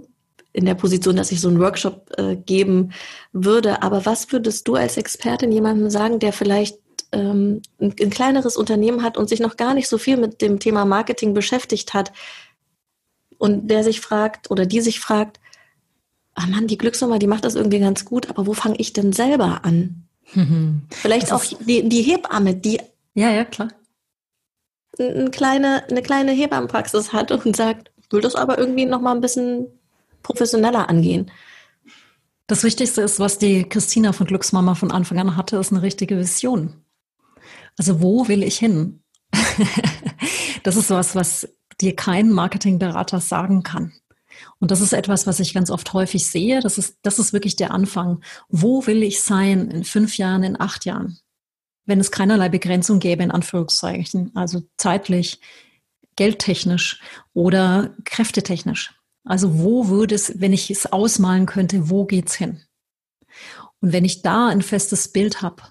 in 0.52 0.64
der 0.64 0.74
Position, 0.74 1.16
dass 1.16 1.32
ich 1.32 1.40
so 1.40 1.48
einen 1.48 1.60
Workshop 1.60 2.10
äh, 2.16 2.36
geben 2.36 2.92
würde. 3.32 3.82
Aber 3.82 4.06
was 4.06 4.32
würdest 4.32 4.66
du 4.68 4.74
als 4.74 4.96
Expertin 4.96 5.52
jemandem 5.52 5.90
sagen, 5.90 6.18
der 6.18 6.32
vielleicht 6.32 6.78
ähm, 7.12 7.62
ein, 7.80 7.94
ein 8.00 8.10
kleineres 8.10 8.56
Unternehmen 8.56 9.02
hat 9.02 9.16
und 9.16 9.28
sich 9.28 9.40
noch 9.40 9.56
gar 9.56 9.74
nicht 9.74 9.88
so 9.88 9.98
viel 9.98 10.16
mit 10.16 10.42
dem 10.42 10.58
Thema 10.58 10.84
Marketing 10.84 11.34
beschäftigt 11.34 11.94
hat 11.94 12.12
und 13.38 13.68
der 13.68 13.84
sich 13.84 14.00
fragt 14.00 14.50
oder 14.50 14.66
die 14.66 14.80
sich 14.80 15.00
fragt, 15.00 15.40
ah 16.40 16.46
Mann, 16.46 16.66
die 16.66 16.78
Glücksnummer, 16.78 17.18
die 17.18 17.26
macht 17.26 17.44
das 17.44 17.54
irgendwie 17.54 17.80
ganz 17.80 18.04
gut, 18.04 18.30
aber 18.30 18.46
wo 18.46 18.54
fange 18.54 18.76
ich 18.78 18.92
denn 18.92 19.12
selber 19.12 19.64
an? 19.64 20.04
Mhm. 20.34 20.82
Vielleicht 20.90 21.32
auch 21.32 21.44
die, 21.44 21.88
die 21.88 22.02
Hebamme, 22.02 22.54
die 22.54 22.80
ja, 23.14 23.30
ja, 23.30 23.44
klar. 23.44 23.68
Eine 24.98 25.30
kleine, 25.30 25.84
eine 25.88 26.02
kleine 26.02 26.32
Hebammenpraxis 26.32 27.12
hat 27.12 27.32
und 27.32 27.56
sagt, 27.56 27.90
will 28.10 28.20
das 28.20 28.34
aber 28.34 28.58
irgendwie 28.58 28.86
noch 28.86 29.00
mal 29.00 29.14
ein 29.14 29.20
bisschen 29.20 29.66
professioneller 30.22 30.88
angehen. 30.88 31.30
Das 32.46 32.64
Wichtigste 32.64 33.02
ist, 33.02 33.20
was 33.20 33.38
die 33.38 33.68
Christina 33.68 34.12
von 34.12 34.26
Glücksmama 34.26 34.74
von 34.74 34.90
Anfang 34.90 35.18
an 35.18 35.36
hatte, 35.36 35.56
ist 35.56 35.72
eine 35.72 35.82
richtige 35.82 36.18
Vision. 36.18 36.74
Also 37.78 38.02
wo 38.02 38.26
will 38.28 38.42
ich 38.42 38.58
hin? 38.58 39.02
das 40.64 40.76
ist 40.76 40.90
was, 40.90 41.14
was 41.14 41.48
dir 41.80 41.94
kein 41.94 42.30
Marketingberater 42.30 43.20
sagen 43.20 43.62
kann. 43.62 43.92
Und 44.58 44.70
das 44.70 44.80
ist 44.80 44.92
etwas, 44.92 45.26
was 45.26 45.40
ich 45.40 45.54
ganz 45.54 45.70
oft 45.70 45.92
häufig 45.92 46.26
sehe. 46.26 46.60
Das 46.60 46.78
ist, 46.78 46.98
das 47.02 47.18
ist 47.18 47.32
wirklich 47.32 47.56
der 47.56 47.72
Anfang. 47.72 48.22
Wo 48.48 48.86
will 48.86 49.02
ich 49.02 49.20
sein 49.20 49.70
in 49.70 49.84
fünf 49.84 50.18
Jahren, 50.18 50.42
in 50.42 50.60
acht 50.60 50.84
Jahren? 50.84 51.18
Wenn 51.86 52.00
es 52.00 52.10
keinerlei 52.10 52.48
Begrenzung 52.48 53.00
gäbe, 53.00 53.22
in 53.22 53.30
Anführungszeichen, 53.30 54.30
also 54.34 54.62
zeitlich, 54.76 55.40
geldtechnisch 56.16 57.00
oder 57.32 57.94
kräftetechnisch. 58.04 58.94
Also 59.24 59.58
wo 59.58 59.88
würde 59.88 60.14
es, 60.14 60.40
wenn 60.40 60.52
ich 60.52 60.70
es 60.70 60.86
ausmalen 60.86 61.46
könnte, 61.46 61.90
wo 61.90 62.04
geht's 62.04 62.34
hin? 62.34 62.60
Und 63.80 63.92
wenn 63.92 64.04
ich 64.04 64.22
da 64.22 64.48
ein 64.48 64.62
festes 64.62 65.08
Bild 65.08 65.42
habe, 65.42 65.62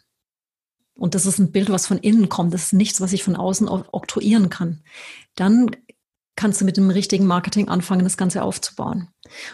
und 0.95 1.15
das 1.15 1.25
ist 1.25 1.39
ein 1.39 1.51
Bild, 1.51 1.69
was 1.69 1.87
von 1.87 1.97
innen 1.97 2.29
kommt, 2.29 2.53
das 2.53 2.65
ist 2.65 2.73
nichts, 2.73 2.99
was 2.99 3.13
ich 3.13 3.23
von 3.23 3.35
außen 3.35 3.69
oktroyieren 3.69 4.49
kann, 4.49 4.83
dann 5.35 5.71
kannst 6.39 6.61
du 6.61 6.65
mit 6.65 6.77
dem 6.77 6.89
richtigen 6.89 7.27
Marketing 7.27 7.67
anfangen, 7.67 8.05
das 8.05 8.15
Ganze 8.15 8.43
aufzubauen. 8.43 9.09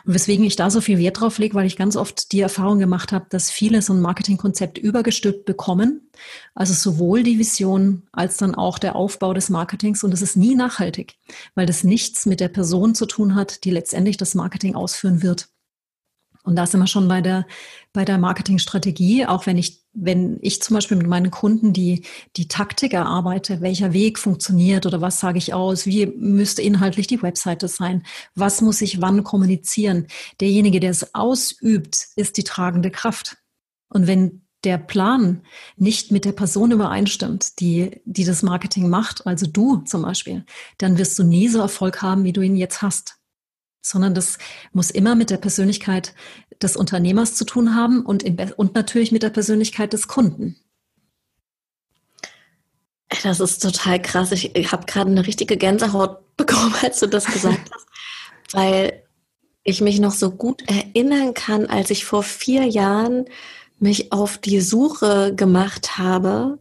Und 0.06 0.14
weswegen 0.14 0.46
ich 0.46 0.56
da 0.56 0.70
so 0.70 0.82
viel 0.82 1.00
Wert 1.00 1.20
drauf 1.20 1.40
lege, 1.40 1.56
weil 1.56 1.66
ich 1.66 1.78
ganz 1.78 1.96
oft 1.96 2.32
die 2.32 2.42
Erfahrung 2.42 2.78
gemacht 2.78 3.12
habe, 3.12 3.26
dass 3.30 3.50
viele 3.50 3.82
so 3.82 3.92
ein 3.92 4.02
Marketingkonzept 4.02 4.78
übergestülpt 4.78 5.46
bekommen. 5.46 6.12
Also 6.54 6.76
sowohl 6.76 7.24
die 7.24 7.40
Vision 7.40 8.04
als 8.12 8.38
dann 8.38 8.54
auch 8.54 8.78
der 8.78 8.96
Aufbau 8.96 9.34
des 9.34 9.50
Marketings. 9.50 10.04
Und 10.04 10.14
es 10.14 10.22
ist 10.22 10.38
nie 10.38 10.54
nachhaltig, 10.54 11.16
weil 11.56 11.66
das 11.66 11.84
nichts 11.84 12.28
mit 12.28 12.40
der 12.40 12.50
Person 12.50 12.94
zu 12.94 13.08
tun 13.08 13.34
hat, 13.34 13.64
die 13.64 13.72
letztendlich 13.72 14.18
das 14.18 14.36
Marketing 14.36 14.76
ausführen 14.76 15.24
wird. 15.24 15.50
Und 16.46 16.56
da 16.56 16.66
sind 16.68 16.80
wir 16.80 16.88
schon 16.88 17.08
bei 17.08 17.22
der, 17.22 17.46
bei 17.92 18.06
der 18.06 18.20
Marketingstrategie, 18.20 19.26
auch 19.26 19.48
wenn 19.48 19.58
ich, 19.58 19.82
wenn 19.94 20.38
ich 20.42 20.62
zum 20.62 20.76
Beispiel 20.76 20.98
mit 20.98 21.08
meinen 21.08 21.32
Kunden 21.32 21.74
die, 21.74 22.04
die 22.38 22.48
Taktik 22.48 22.94
erarbeite, 22.94 23.62
welcher 23.62 23.94
Weg 23.94 24.20
funktioniert 24.20 24.86
oder 24.86 25.02
was 25.02 25.20
sage 25.20 25.40
ich 25.40 25.54
aus, 25.54 25.88
wie 25.88 26.06
müsste 26.06 26.62
inhaltlich 26.62 27.08
die 27.08 27.22
Webseite 27.22 27.68
sein, 27.68 28.04
was 28.36 28.62
muss 28.62 28.82
ich 28.82 29.02
wann 29.02 29.24
kommunizieren. 29.24 30.06
Derjenige, 30.40 30.80
der 30.80 30.92
es 30.92 31.16
ausübt, 31.16 32.08
ist 32.16 32.38
die 32.38 32.44
tragende 32.44 32.92
Kraft. 32.92 33.38
Und 33.90 34.06
wenn 34.06 34.44
der 34.64 34.78
Plan 34.78 35.42
nicht 35.78 36.12
mit 36.12 36.26
der 36.26 36.32
Person 36.32 36.72
übereinstimmt, 36.72 37.60
die, 37.60 38.02
die 38.06 38.26
das 38.26 38.44
Marketing 38.44 38.90
macht, 38.90 39.26
also 39.26 39.48
du 39.48 39.78
zum 39.78 40.04
Beispiel, 40.04 40.46
dann 40.78 40.98
wirst 40.98 41.18
du 41.18 41.24
nie 41.24 41.48
so 41.48 41.60
Erfolg 41.60 42.02
haben, 42.02 42.24
wie 42.24 42.34
du 42.34 42.42
ihn 42.42 42.56
jetzt 42.56 42.82
hast. 42.82 43.18
Sondern 43.86 44.16
das 44.16 44.40
muss 44.74 44.90
immer 44.90 45.14
mit 45.14 45.30
der 45.30 45.38
Persönlichkeit 45.38 46.16
des 46.62 46.76
Unternehmers 46.76 47.36
zu 47.36 47.46
tun 47.46 47.76
haben 47.76 48.04
und, 48.04 48.24
in, 48.24 48.36
und 48.58 48.74
natürlich 48.74 49.12
mit 49.12 49.22
der 49.22 49.30
Persönlichkeit 49.30 49.94
des 49.94 50.08
Kunden. 50.08 50.56
Das 53.22 53.40
ist 53.40 53.62
total 53.62 54.02
krass. 54.02 54.32
Ich, 54.32 54.56
ich 54.56 54.72
habe 54.72 54.88
gerade 54.88 55.12
eine 55.12 55.28
richtige 55.28 55.56
Gänsehaut 55.56 56.18
bekommen, 56.38 56.74
als 56.82 57.00
du 57.00 57.08
das 57.08 57.26
gesagt 57.26 57.70
hast, 57.72 57.86
weil 58.54 59.04
ich 59.64 59.82
mich 59.82 60.00
noch 60.00 60.14
so 60.14 60.32
gut 60.32 60.64
erinnern 60.68 61.36
kann, 61.36 61.68
als 61.68 61.92
ich 61.92 62.06
vor 62.06 62.24
vier 62.24 62.66
Jahren 62.66 63.26
mich 63.78 64.12
auf 64.12 64.40
die 64.40 64.62
Suche 64.62 65.36
gemacht 65.36 66.00
habe 66.00 66.58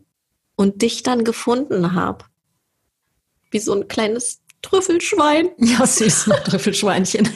und 0.56 0.82
dich 0.82 1.02
dann 1.02 1.24
gefunden 1.24 1.94
habe. 1.94 2.26
Wie 3.50 3.60
so 3.60 3.72
ein 3.72 3.88
kleines 3.88 4.43
Trüffelschwein. 4.64 5.50
Ja, 5.58 5.86
süß, 5.86 6.30
Trüffelschweinchen. 6.44 7.28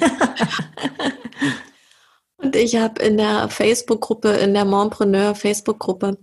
und 2.38 2.56
ich 2.56 2.76
habe 2.76 3.02
in 3.02 3.18
der 3.18 3.49
Facebook-Gruppe, 3.49 4.30
in 4.30 4.54
der 4.54 4.64
Montpreneur 4.64 5.35
Facebook-Gruppe, 5.35 6.18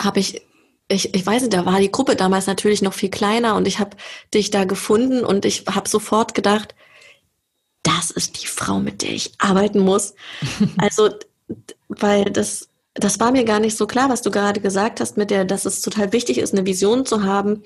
habe 0.00 0.20
ich, 0.20 0.42
ich, 0.88 1.14
ich 1.14 1.26
weiß 1.26 1.42
nicht, 1.42 1.54
da 1.54 1.66
war 1.66 1.78
die 1.78 1.92
Gruppe 1.92 2.16
damals 2.16 2.46
natürlich 2.46 2.82
noch 2.82 2.94
viel 2.94 3.10
kleiner 3.10 3.54
und 3.54 3.68
ich 3.68 3.78
habe 3.78 3.96
dich 4.32 4.50
da 4.50 4.64
gefunden 4.64 5.24
und 5.24 5.44
ich 5.44 5.64
habe 5.66 5.88
sofort 5.88 6.34
gedacht, 6.34 6.74
das 7.82 8.10
ist 8.10 8.42
die 8.42 8.46
Frau, 8.46 8.80
mit 8.80 9.02
der 9.02 9.10
ich 9.10 9.32
arbeiten 9.38 9.80
muss. 9.80 10.14
Also, 10.78 11.10
weil 11.88 12.24
das, 12.24 12.68
das 12.94 13.20
war 13.20 13.30
mir 13.30 13.44
gar 13.44 13.60
nicht 13.60 13.76
so 13.76 13.86
klar, 13.86 14.08
was 14.08 14.22
du 14.22 14.30
gerade 14.30 14.60
gesagt 14.60 15.00
hast, 15.00 15.18
mit 15.18 15.30
der, 15.30 15.44
dass 15.44 15.66
es 15.66 15.82
total 15.82 16.12
wichtig 16.12 16.38
ist, 16.38 16.54
eine 16.54 16.64
Vision 16.64 17.04
zu 17.04 17.24
haben 17.24 17.62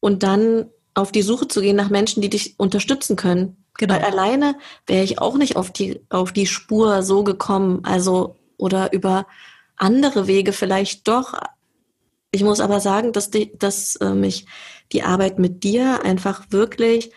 und 0.00 0.22
dann 0.22 0.66
auf 0.94 1.12
die 1.12 1.22
Suche 1.22 1.48
zu 1.48 1.60
gehen 1.60 1.76
nach 1.76 1.90
Menschen, 1.90 2.22
die 2.22 2.30
dich 2.30 2.54
unterstützen 2.58 3.16
können. 3.16 3.56
Genau. 3.76 3.94
Weil 3.94 4.02
alleine 4.02 4.56
wäre 4.86 5.04
ich 5.04 5.18
auch 5.18 5.36
nicht 5.36 5.56
auf 5.56 5.72
die, 5.72 6.00
auf 6.08 6.32
die 6.32 6.46
Spur 6.46 7.02
so 7.02 7.24
gekommen. 7.24 7.80
Also, 7.84 8.36
oder 8.56 8.92
über 8.92 9.26
andere 9.76 10.26
Wege 10.26 10.52
vielleicht 10.52 11.08
doch. 11.08 11.34
Ich 12.30 12.42
muss 12.42 12.60
aber 12.60 12.80
sagen, 12.80 13.12
dass, 13.12 13.30
die, 13.30 13.56
dass 13.58 13.96
äh, 13.96 14.14
mich 14.14 14.46
die 14.92 15.02
Arbeit 15.02 15.38
mit 15.38 15.64
dir 15.64 16.04
einfach 16.04 16.46
wirklich 16.50 17.10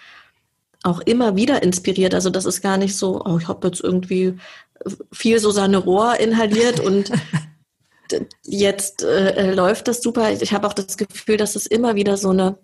auch 0.84 1.00
immer 1.02 1.36
wieder 1.36 1.64
inspiriert. 1.64 2.14
Also 2.14 2.30
das 2.30 2.46
ist 2.46 2.62
gar 2.62 2.78
nicht 2.78 2.96
so, 2.96 3.22
oh, 3.24 3.38
ich 3.40 3.48
habe 3.48 3.68
jetzt 3.68 3.82
irgendwie 3.82 4.38
viel 5.12 5.40
Susanne 5.40 5.78
Rohr 5.78 6.20
inhaliert 6.20 6.80
und 6.80 7.12
jetzt 8.44 9.04
äh, 9.04 9.54
läuft 9.54 9.88
das 9.88 10.02
super. 10.02 10.32
Ich 10.32 10.54
habe 10.54 10.68
auch 10.68 10.74
das 10.74 10.98
Gefühl, 10.98 11.38
dass 11.38 11.56
es 11.56 11.68
immer 11.68 11.96
wieder 11.96 12.18
so 12.18 12.30
eine 12.30 12.58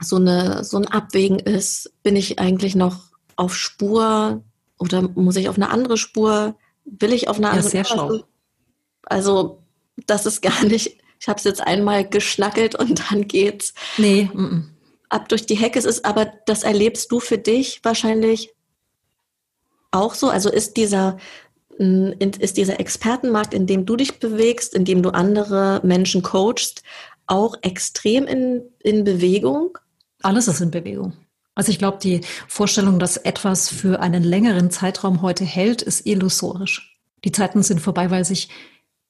so 0.00 0.16
eine 0.16 0.64
so 0.64 0.76
ein 0.76 0.86
Abwägen 0.86 1.38
ist. 1.38 1.92
Bin 2.02 2.16
ich 2.16 2.38
eigentlich 2.38 2.74
noch 2.74 2.98
auf 3.36 3.54
Spur 3.56 4.42
oder 4.78 5.02
muss 5.02 5.36
ich 5.36 5.48
auf 5.48 5.56
eine 5.56 5.70
andere 5.70 5.96
Spur? 5.96 6.56
Will 6.84 7.12
ich 7.12 7.28
auf 7.28 7.36
eine 7.38 7.50
andere 7.50 7.64
ja, 7.64 7.70
sehr 7.70 7.84
Spur? 7.84 8.08
Schlau. 8.08 8.24
Also 9.04 9.62
das 10.06 10.26
ist 10.26 10.42
gar 10.42 10.64
nicht. 10.64 10.98
Ich 11.20 11.28
habe 11.28 11.38
es 11.38 11.44
jetzt 11.44 11.60
einmal 11.60 12.08
geschnackelt 12.08 12.74
und 12.74 13.10
dann 13.10 13.28
geht's. 13.28 13.74
Nee. 13.98 14.30
M 14.32 14.46
-m 14.46 14.80
ab 15.10 15.28
durch 15.28 15.44
die 15.44 15.56
Hecke 15.56 15.78
ist, 15.78 16.04
aber 16.04 16.32
das 16.46 16.62
erlebst 16.62 17.12
du 17.12 17.20
für 17.20 17.36
dich 17.36 17.80
wahrscheinlich 17.82 18.54
auch 19.90 20.14
so. 20.14 20.30
Also 20.30 20.50
ist 20.50 20.76
dieser, 20.76 21.18
mm, 21.78 22.12
ist 22.38 22.56
dieser 22.56 22.80
Expertenmarkt, 22.80 23.52
in 23.52 23.66
dem 23.66 23.84
du 23.84 23.96
dich 23.96 24.18
bewegst, 24.20 24.72
in 24.72 24.84
dem 24.84 25.02
du 25.02 25.10
andere 25.10 25.80
Menschen 25.82 26.22
coachst, 26.22 26.82
auch 27.26 27.56
extrem 27.62 28.26
in, 28.26 28.62
in 28.78 29.04
Bewegung? 29.04 29.76
Alles 30.22 30.48
ist 30.48 30.60
in 30.60 30.70
Bewegung. 30.70 31.12
Also 31.54 31.72
ich 31.72 31.78
glaube, 31.78 31.98
die 32.02 32.20
Vorstellung, 32.48 32.98
dass 32.98 33.16
etwas 33.16 33.68
für 33.68 34.00
einen 34.00 34.22
längeren 34.22 34.70
Zeitraum 34.70 35.22
heute 35.22 35.44
hält, 35.44 35.82
ist 35.82 36.06
illusorisch. 36.06 36.96
Die 37.24 37.32
Zeiten 37.32 37.62
sind 37.62 37.80
vorbei, 37.80 38.10
weil 38.10 38.24
sich 38.24 38.48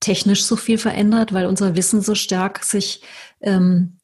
technisch 0.00 0.44
so 0.44 0.56
viel 0.56 0.78
verändert, 0.78 1.32
weil 1.32 1.46
unser 1.46 1.76
Wissen 1.76 2.00
so 2.00 2.14
stark 2.14 2.64
sich 2.64 3.02
ähm, 3.40 3.98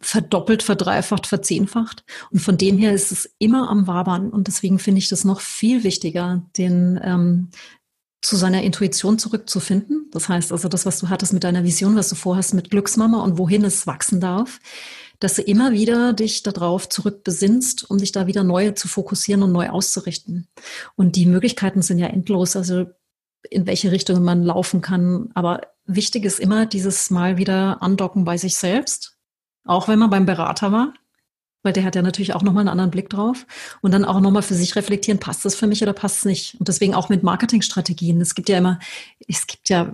verdoppelt, 0.00 0.62
verdreifacht, 0.62 1.26
verzehnfacht. 1.26 2.04
Und 2.30 2.40
von 2.40 2.56
dem 2.56 2.78
her 2.78 2.92
ist 2.92 3.12
es 3.12 3.34
immer 3.38 3.68
am 3.68 3.86
Wabern. 3.86 4.30
Und 4.30 4.46
deswegen 4.46 4.78
finde 4.78 5.00
ich 5.00 5.08
das 5.08 5.24
noch 5.24 5.40
viel 5.40 5.84
wichtiger, 5.84 6.42
den 6.56 7.00
ähm, 7.02 7.50
zu 8.22 8.36
seiner 8.36 8.62
Intuition 8.62 9.18
zurückzufinden. 9.18 10.08
Das 10.10 10.28
heißt 10.28 10.50
also, 10.50 10.68
das, 10.68 10.86
was 10.86 10.98
du 10.98 11.08
hattest 11.08 11.32
mit 11.32 11.44
deiner 11.44 11.64
Vision, 11.64 11.96
was 11.96 12.08
du 12.08 12.14
vorhast 12.14 12.54
mit 12.54 12.70
Glücksmama 12.70 13.22
und 13.22 13.38
wohin 13.38 13.64
es 13.64 13.86
wachsen 13.86 14.20
darf, 14.20 14.60
dass 15.20 15.34
du 15.34 15.42
immer 15.42 15.72
wieder 15.72 16.12
dich 16.12 16.42
darauf 16.42 16.88
zurückbesinnst, 16.88 17.90
um 17.90 17.98
dich 17.98 18.12
da 18.12 18.26
wieder 18.26 18.44
neu 18.44 18.72
zu 18.72 18.88
fokussieren 18.88 19.42
und 19.42 19.52
neu 19.52 19.68
auszurichten. 19.68 20.48
Und 20.94 21.16
die 21.16 21.26
Möglichkeiten 21.26 21.82
sind 21.82 21.98
ja 21.98 22.06
endlos, 22.06 22.56
also 22.56 22.86
in 23.48 23.66
welche 23.66 23.92
Richtung 23.92 24.22
man 24.22 24.42
laufen 24.42 24.80
kann. 24.80 25.30
Aber 25.34 25.60
wichtig 25.84 26.24
ist 26.24 26.40
immer 26.40 26.66
dieses 26.66 27.10
Mal 27.10 27.36
wieder 27.36 27.82
andocken 27.82 28.24
bei 28.24 28.36
sich 28.36 28.56
selbst 28.56 29.16
auch 29.66 29.88
wenn 29.88 29.98
man 29.98 30.10
beim 30.10 30.26
Berater 30.26 30.72
war, 30.72 30.94
weil 31.62 31.72
der 31.72 31.84
hat 31.84 31.96
ja 31.96 32.02
natürlich 32.02 32.34
auch 32.34 32.42
nochmal 32.42 32.62
einen 32.62 32.68
anderen 32.68 32.90
Blick 32.90 33.10
drauf 33.10 33.46
und 33.82 33.92
dann 33.92 34.04
auch 34.04 34.20
nochmal 34.20 34.42
für 34.42 34.54
sich 34.54 34.76
reflektieren, 34.76 35.18
passt 35.18 35.44
das 35.44 35.56
für 35.56 35.66
mich 35.66 35.82
oder 35.82 35.92
passt 35.92 36.18
es 36.18 36.24
nicht? 36.24 36.54
Und 36.58 36.68
deswegen 36.68 36.94
auch 36.94 37.08
mit 37.08 37.22
Marketingstrategien. 37.22 38.20
Es 38.20 38.34
gibt 38.34 38.48
ja 38.48 38.58
immer, 38.58 38.78
es 39.26 39.46
gibt 39.46 39.68
ja 39.68 39.92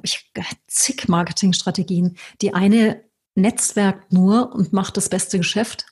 zig 0.67 1.09
Marketingstrategien. 1.09 2.17
Die 2.43 2.55
eine 2.55 3.03
netzwerkt 3.35 4.13
nur 4.13 4.53
und 4.53 4.73
macht 4.73 4.97
das 4.97 5.09
beste 5.09 5.39
Geschäft. 5.39 5.87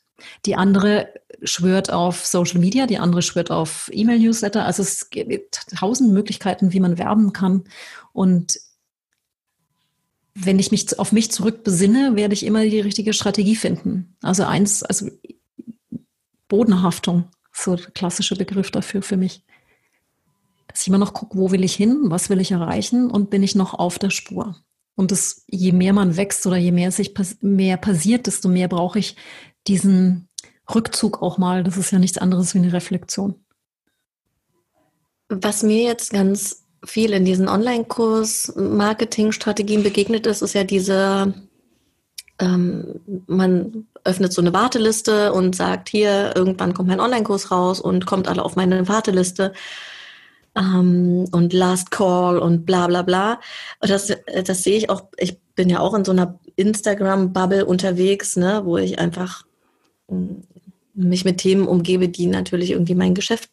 Die 0.45 0.57
andere 0.57 1.09
schwört 1.43 1.91
auf 1.91 2.27
Social 2.27 2.61
Media, 2.61 2.87
die 2.87 2.99
andere 2.99 3.23
schwört 3.23 3.51
auf 3.51 3.91
E-Mail-Newsletter. 3.93 4.65
Also 4.65 4.83
es 4.83 5.11
gibt 5.11 5.67
tausend 5.75 6.13
Möglichkeiten, 6.13 6.73
wie 6.73 6.81
man 6.81 6.99
werben 6.99 7.33
kann. 7.33 7.65
Und 8.13 8.61
wenn 10.35 10.59
ich 10.59 10.71
mich 10.71 10.99
auf 10.99 11.13
mich 11.13 11.31
zurück 11.31 11.65
besinne, 11.65 12.17
werde 12.17 12.35
ich 12.35 12.45
immer 12.45 12.65
die 12.65 12.81
richtige 12.81 13.13
Strategie 13.13 13.57
finden. 13.57 14.17
Also 14.23 14.45
eins, 14.45 14.83
also 14.83 15.09
Bodenhaftung, 16.49 17.29
so 17.53 17.77
der 17.77 17.91
klassische 17.91 18.37
Begriff 18.37 18.71
dafür 18.71 19.03
für 19.03 19.17
mich. 19.17 19.45
Dass 20.69 20.83
ich 20.83 20.89
immer 20.89 20.99
noch 20.99 21.15
gucke, 21.15 21.37
wo 21.37 21.51
will 21.51 21.65
ich 21.65 21.75
hin, 21.75 21.99
was 22.05 22.31
will 22.31 22.41
ich 22.41 22.53
erreichen 22.53 23.11
und 23.11 23.31
bin 23.31 23.43
ich 23.43 23.55
noch 23.55 23.75
auf 23.75 23.99
der 23.99 24.11
Spur. 24.11 24.57
Und 25.01 25.11
das, 25.13 25.45
je 25.49 25.73
mehr 25.73 25.95
man 25.95 26.19
wächst 26.19 26.47
oder 26.47 26.59
je 26.59 26.73
mehr 26.73 26.93
sich 26.93 27.15
mehr 27.41 27.79
passiert, 27.79 28.27
desto 28.27 28.51
mehr 28.51 28.69
brauche 28.69 28.99
ich 28.99 29.17
diesen 29.67 30.29
Rückzug 30.75 31.23
auch 31.23 31.39
mal. 31.39 31.65
Das 31.65 31.79
ist 31.79 31.91
ja 31.91 31.99
nichts 31.99 32.19
anderes 32.19 32.55
wie 32.55 32.59
eine 32.59 32.75
Reflexion. 32.75 33.35
Was 35.31 35.63
mir 35.63 35.85
jetzt 35.85 36.13
ganz 36.13 36.67
viel 36.85 37.15
in 37.15 37.25
diesen 37.25 37.49
Online-Kurs-Marketing-Strategien 37.49 39.83
begegnet 39.83 40.27
ist, 40.27 40.43
ist 40.43 40.53
ja 40.53 40.65
diese, 40.65 41.33
ähm, 42.39 43.01
man 43.27 43.87
öffnet 44.05 44.35
so 44.35 44.43
eine 44.43 44.53
Warteliste 44.53 45.33
und 45.33 45.57
sagt, 45.57 45.89
hier, 45.89 46.37
irgendwann 46.37 46.75
kommt 46.75 46.91
mein 46.91 47.01
Online-Kurs 47.01 47.51
raus 47.51 47.81
und 47.81 48.05
kommt 48.05 48.29
alle 48.29 48.45
auf 48.45 48.55
meine 48.55 48.87
Warteliste. 48.87 49.55
Ähm, 50.61 51.27
und 51.33 51.53
Last 51.53 51.91
Call 51.91 52.39
und 52.39 52.67
bla 52.67 52.87
bla 52.87 53.03
bla. 53.03 53.41
Das, 53.81 54.13
das 54.45 54.63
sehe 54.63 54.77
ich 54.77 54.91
auch, 54.91 55.05
ich 55.17 55.41
bin 55.55 55.71
ja 55.71 55.81
auch 55.81 55.95
in 55.95 56.05
so 56.05 56.13
einer 56.13 56.39
Instagram-Bubble 56.57 57.65
unterwegs, 57.65 58.37
ne, 58.37 58.63
wo 58.65 58.77
ich 58.77 58.99
einfach 58.99 59.45
mm, 60.09 60.43
mich 60.95 61.25
mit 61.25 61.39
Themen 61.39 61.67
umgebe, 61.67 62.09
die 62.09 62.27
natürlich 62.27 62.73
irgendwie 62.73 62.95
mein 62.95 63.15
Geschäft 63.15 63.51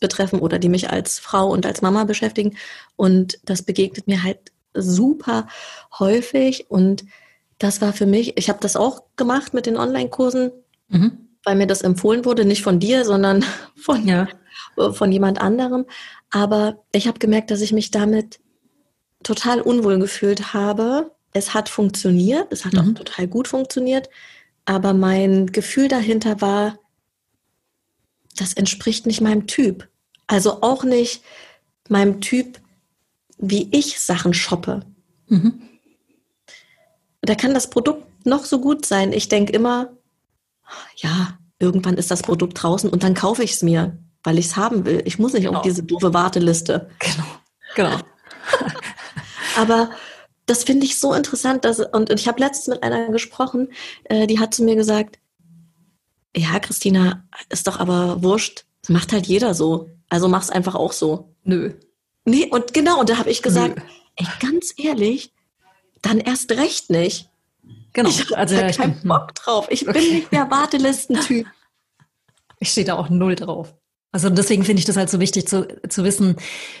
betreffen 0.00 0.40
oder 0.40 0.58
die 0.58 0.68
mich 0.68 0.90
als 0.90 1.18
Frau 1.18 1.48
und 1.48 1.66
als 1.66 1.82
Mama 1.82 2.04
beschäftigen. 2.04 2.56
Und 2.96 3.38
das 3.44 3.62
begegnet 3.62 4.06
mir 4.06 4.22
halt 4.22 4.52
super 4.74 5.48
häufig. 5.98 6.70
Und 6.70 7.04
das 7.58 7.80
war 7.80 7.92
für 7.92 8.06
mich, 8.06 8.36
ich 8.36 8.48
habe 8.48 8.60
das 8.60 8.76
auch 8.76 9.02
gemacht 9.16 9.54
mit 9.54 9.66
den 9.66 9.76
Online-Kursen, 9.76 10.52
mhm. 10.88 11.28
weil 11.44 11.56
mir 11.56 11.66
das 11.66 11.82
empfohlen 11.82 12.24
wurde, 12.24 12.44
nicht 12.44 12.62
von 12.62 12.80
dir, 12.80 13.04
sondern 13.04 13.44
von, 13.76 14.06
ja. 14.06 14.28
Von 14.92 15.12
jemand 15.12 15.40
anderem. 15.40 15.86
Aber 16.30 16.84
ich 16.92 17.06
habe 17.06 17.18
gemerkt, 17.18 17.50
dass 17.50 17.60
ich 17.60 17.72
mich 17.72 17.90
damit 17.90 18.40
total 19.22 19.60
unwohl 19.60 19.98
gefühlt 19.98 20.52
habe. 20.54 21.12
Es 21.32 21.54
hat 21.54 21.68
funktioniert, 21.68 22.52
es 22.52 22.64
hat 22.64 22.74
mhm. 22.74 22.80
auch 22.80 22.94
total 22.94 23.26
gut 23.28 23.48
funktioniert. 23.48 24.08
Aber 24.64 24.92
mein 24.92 25.46
Gefühl 25.46 25.88
dahinter 25.88 26.40
war, 26.40 26.78
das 28.36 28.52
entspricht 28.52 29.06
nicht 29.06 29.20
meinem 29.20 29.46
Typ. 29.46 29.88
Also 30.26 30.62
auch 30.62 30.84
nicht 30.84 31.22
meinem 31.88 32.20
Typ, 32.20 32.60
wie 33.38 33.68
ich 33.72 34.00
Sachen 34.00 34.34
shoppe. 34.34 34.84
Mhm. 35.28 35.62
Da 37.22 37.34
kann 37.34 37.54
das 37.54 37.70
Produkt 37.70 38.04
noch 38.26 38.44
so 38.44 38.60
gut 38.60 38.86
sein. 38.86 39.12
Ich 39.12 39.28
denke 39.28 39.52
immer, 39.52 39.92
ja, 40.96 41.38
irgendwann 41.58 41.96
ist 41.96 42.10
das 42.10 42.22
Produkt 42.22 42.62
draußen 42.62 42.90
und 42.90 43.02
dann 43.02 43.14
kaufe 43.14 43.42
ich 43.42 43.52
es 43.52 43.62
mir, 43.62 43.98
weil 44.24 44.38
ich 44.38 44.46
es 44.46 44.56
haben 44.56 44.84
will. 44.84 45.02
Ich 45.04 45.18
muss 45.18 45.32
nicht 45.32 45.44
genau. 45.44 45.58
auf 45.58 45.62
diese 45.62 45.82
doofe 45.82 46.12
Warteliste. 46.14 46.90
Genau, 46.98 47.26
genau. 47.74 47.98
Aber 49.56 49.90
das 50.46 50.64
finde 50.64 50.86
ich 50.86 50.98
so 50.98 51.12
interessant. 51.12 51.64
Dass, 51.64 51.80
und, 51.80 52.10
und 52.10 52.20
ich 52.20 52.28
habe 52.28 52.40
letztens 52.40 52.68
mit 52.68 52.82
einer 52.82 53.08
gesprochen, 53.10 53.68
äh, 54.04 54.26
die 54.26 54.38
hat 54.40 54.54
zu 54.54 54.62
mir 54.64 54.76
gesagt, 54.76 55.18
ja, 56.36 56.58
Christina, 56.60 57.24
ist 57.48 57.66
doch 57.66 57.78
aber 57.78 58.22
wurscht, 58.22 58.64
Das 58.82 58.90
macht 58.90 59.12
halt 59.12 59.26
jeder 59.26 59.54
so. 59.54 59.90
Also 60.08 60.28
mach's 60.28 60.50
einfach 60.50 60.74
auch 60.74 60.92
so. 60.92 61.34
Nö. 61.44 61.74
Nee, 62.24 62.46
und 62.50 62.74
genau, 62.74 63.00
und 63.00 63.08
da 63.08 63.18
habe 63.18 63.30
ich 63.30 63.42
gesagt, 63.42 63.76
Nö. 63.76 63.82
ey, 64.16 64.26
ganz 64.40 64.74
ehrlich, 64.76 65.32
dann 66.02 66.18
erst 66.18 66.50
recht 66.52 66.90
nicht. 66.90 67.28
Genau. 67.92 68.08
Ich 68.10 68.36
also 68.36 68.56
da 68.56 68.70
keinen 68.70 69.00
Bock 69.02 69.34
drauf. 69.34 69.66
Ich 69.70 69.88
okay. 69.88 69.98
bin 69.98 70.14
nicht 70.14 70.32
der 70.32 70.50
Wartelistentyp. 70.50 71.46
Ich 72.60 72.70
stehe 72.70 72.86
da 72.86 72.96
auch 72.96 73.08
null 73.08 73.34
drauf. 73.34 73.74
Also 74.10 74.30
deswegen 74.30 74.64
finde 74.64 74.80
ich 74.80 74.86
das 74.86 74.96
halt 74.96 75.10
so 75.10 75.20
wichtig 75.20 75.46
zu, 75.46 75.68
zu 75.86 76.02
wissen, 76.02 76.36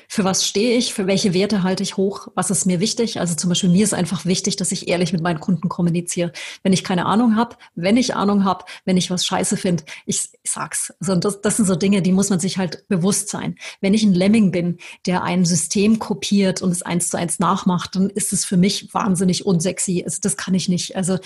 für 0.08 0.24
was 0.24 0.46
stehe 0.46 0.78
ich, 0.78 0.94
für 0.94 1.06
welche 1.06 1.34
Werte 1.34 1.62
halte 1.62 1.82
ich 1.82 1.98
hoch, 1.98 2.28
was 2.34 2.50
ist 2.50 2.64
mir 2.64 2.80
wichtig. 2.80 3.20
Also 3.20 3.34
zum 3.34 3.50
Beispiel 3.50 3.68
mir 3.68 3.84
ist 3.84 3.92
einfach 3.92 4.24
wichtig, 4.24 4.56
dass 4.56 4.72
ich 4.72 4.88
ehrlich 4.88 5.12
mit 5.12 5.22
meinen 5.22 5.38
Kunden 5.38 5.68
kommuniziere. 5.68 6.32
Wenn 6.62 6.72
ich 6.72 6.84
keine 6.84 7.04
Ahnung 7.04 7.36
habe, 7.36 7.56
wenn 7.74 7.98
ich 7.98 8.14
Ahnung 8.14 8.44
habe, 8.44 8.64
wenn 8.86 8.96
ich 8.96 9.10
was 9.10 9.26
scheiße 9.26 9.58
finde, 9.58 9.84
ich, 10.06 10.30
sag's. 10.42 10.94
Also 11.00 11.16
das, 11.16 11.42
das 11.42 11.58
sind 11.58 11.66
so 11.66 11.74
Dinge, 11.74 12.00
die 12.00 12.12
muss 12.12 12.30
man 12.30 12.40
sich 12.40 12.56
halt 12.56 12.88
bewusst 12.88 13.28
sein. 13.28 13.56
Wenn 13.82 13.92
ich 13.92 14.04
ein 14.04 14.14
Lemming 14.14 14.50
bin, 14.50 14.78
der 15.04 15.22
ein 15.22 15.44
System 15.44 15.98
kopiert 15.98 16.62
und 16.62 16.70
es 16.70 16.80
eins 16.80 17.10
zu 17.10 17.18
eins 17.18 17.38
nachmacht, 17.38 17.94
dann 17.94 18.08
ist 18.08 18.32
es 18.32 18.46
für 18.46 18.56
mich 18.56 18.94
wahnsinnig 18.94 19.44
unsexy. 19.44 20.02
Also 20.02 20.18
das 20.22 20.38
kann 20.38 20.54
ich 20.54 20.70
nicht. 20.70 20.96
Also 20.96 21.18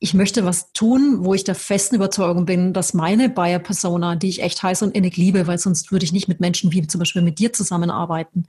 ich 0.00 0.14
möchte 0.14 0.44
was 0.44 0.72
tun, 0.72 1.24
wo 1.24 1.34
ich 1.34 1.44
der 1.44 1.54
festen 1.54 1.96
Überzeugung 1.96 2.46
bin, 2.46 2.72
dass 2.72 2.94
meine 2.94 3.28
Buyer-Persona, 3.28 4.16
die 4.16 4.28
ich 4.28 4.42
echt 4.42 4.62
heiß 4.62 4.82
und 4.82 4.94
innig 4.94 5.16
liebe, 5.16 5.46
weil 5.46 5.58
sonst 5.58 5.90
würde 5.90 6.04
ich 6.04 6.12
nicht 6.12 6.28
mit 6.28 6.40
Menschen 6.40 6.72
wie 6.72 6.86
zum 6.86 7.00
Beispiel 7.00 7.22
mit 7.22 7.38
dir 7.38 7.52
zusammenarbeiten, 7.52 8.46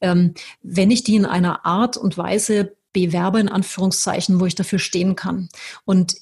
ähm, 0.00 0.34
wenn 0.62 0.90
ich 0.90 1.04
die 1.04 1.16
in 1.16 1.26
einer 1.26 1.64
Art 1.64 1.96
und 1.96 2.18
Weise 2.18 2.76
bewerbe, 2.92 3.40
in 3.40 3.48
Anführungszeichen, 3.48 4.40
wo 4.40 4.46
ich 4.46 4.54
dafür 4.54 4.78
stehen 4.78 5.14
kann. 5.14 5.48
Und 5.84 6.16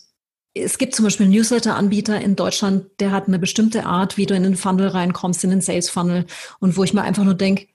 es 0.52 0.78
gibt 0.78 0.94
zum 0.94 1.04
Beispiel 1.04 1.28
Newsletter-Anbieter 1.28 2.20
in 2.20 2.36
Deutschland, 2.36 2.86
der 3.00 3.12
hat 3.12 3.28
eine 3.28 3.38
bestimmte 3.38 3.86
Art, 3.86 4.16
wie 4.16 4.26
du 4.26 4.34
in 4.34 4.42
den 4.42 4.56
Funnel 4.56 4.88
reinkommst, 4.88 5.44
in 5.44 5.50
den 5.50 5.60
Sales-Funnel 5.60 6.26
und 6.60 6.76
wo 6.76 6.84
ich 6.84 6.94
mir 6.94 7.02
einfach 7.02 7.24
nur 7.24 7.34
denke, 7.34 7.68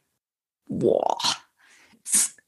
boah, 0.68 1.18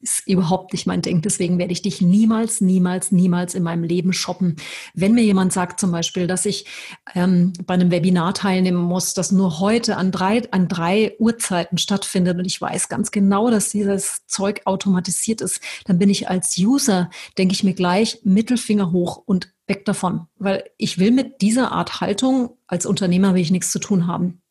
ist 0.04 0.22
überhaupt 0.28 0.72
nicht 0.72 0.86
mein 0.86 1.00
Ding. 1.02 1.22
Deswegen 1.22 1.58
werde 1.58 1.72
ich 1.72 1.80
dich 1.80 2.02
niemals, 2.02 2.60
niemals, 2.60 3.10
niemals 3.10 3.54
in 3.54 3.62
meinem 3.62 3.82
Leben 3.82 4.12
shoppen. 4.12 4.56
Wenn 4.92 5.14
mir 5.14 5.24
jemand 5.24 5.52
sagt 5.52 5.80
zum 5.80 5.90
Beispiel, 5.90 6.26
dass 6.26 6.44
ich 6.44 6.66
ähm, 7.14 7.54
bei 7.66 7.74
einem 7.74 7.90
Webinar 7.90 8.34
teilnehmen 8.34 8.82
muss, 8.82 9.14
das 9.14 9.32
nur 9.32 9.60
heute 9.60 9.96
an 9.96 10.12
drei, 10.12 10.42
an 10.52 10.68
drei 10.68 11.16
Uhrzeiten 11.18 11.78
stattfindet 11.78 12.38
und 12.38 12.44
ich 12.44 12.60
weiß 12.60 12.88
ganz 12.88 13.10
genau, 13.10 13.50
dass 13.50 13.70
dieses 13.70 14.26
Zeug 14.26 14.60
automatisiert 14.66 15.40
ist, 15.40 15.60
dann 15.86 15.98
bin 15.98 16.10
ich 16.10 16.28
als 16.28 16.56
User, 16.58 17.10
denke 17.38 17.54
ich 17.54 17.64
mir 17.64 17.74
gleich, 17.74 18.20
Mittelfinger 18.24 18.92
hoch 18.92 19.22
und 19.24 19.54
weg 19.66 19.86
davon. 19.86 20.26
Weil 20.36 20.64
ich 20.76 20.98
will 20.98 21.10
mit 21.10 21.40
dieser 21.40 21.72
Art 21.72 22.02
Haltung 22.02 22.58
als 22.66 22.84
Unternehmer 22.84 23.34
will 23.34 23.40
ich 23.40 23.50
nichts 23.50 23.70
zu 23.70 23.78
tun 23.78 24.06
haben. 24.06 24.42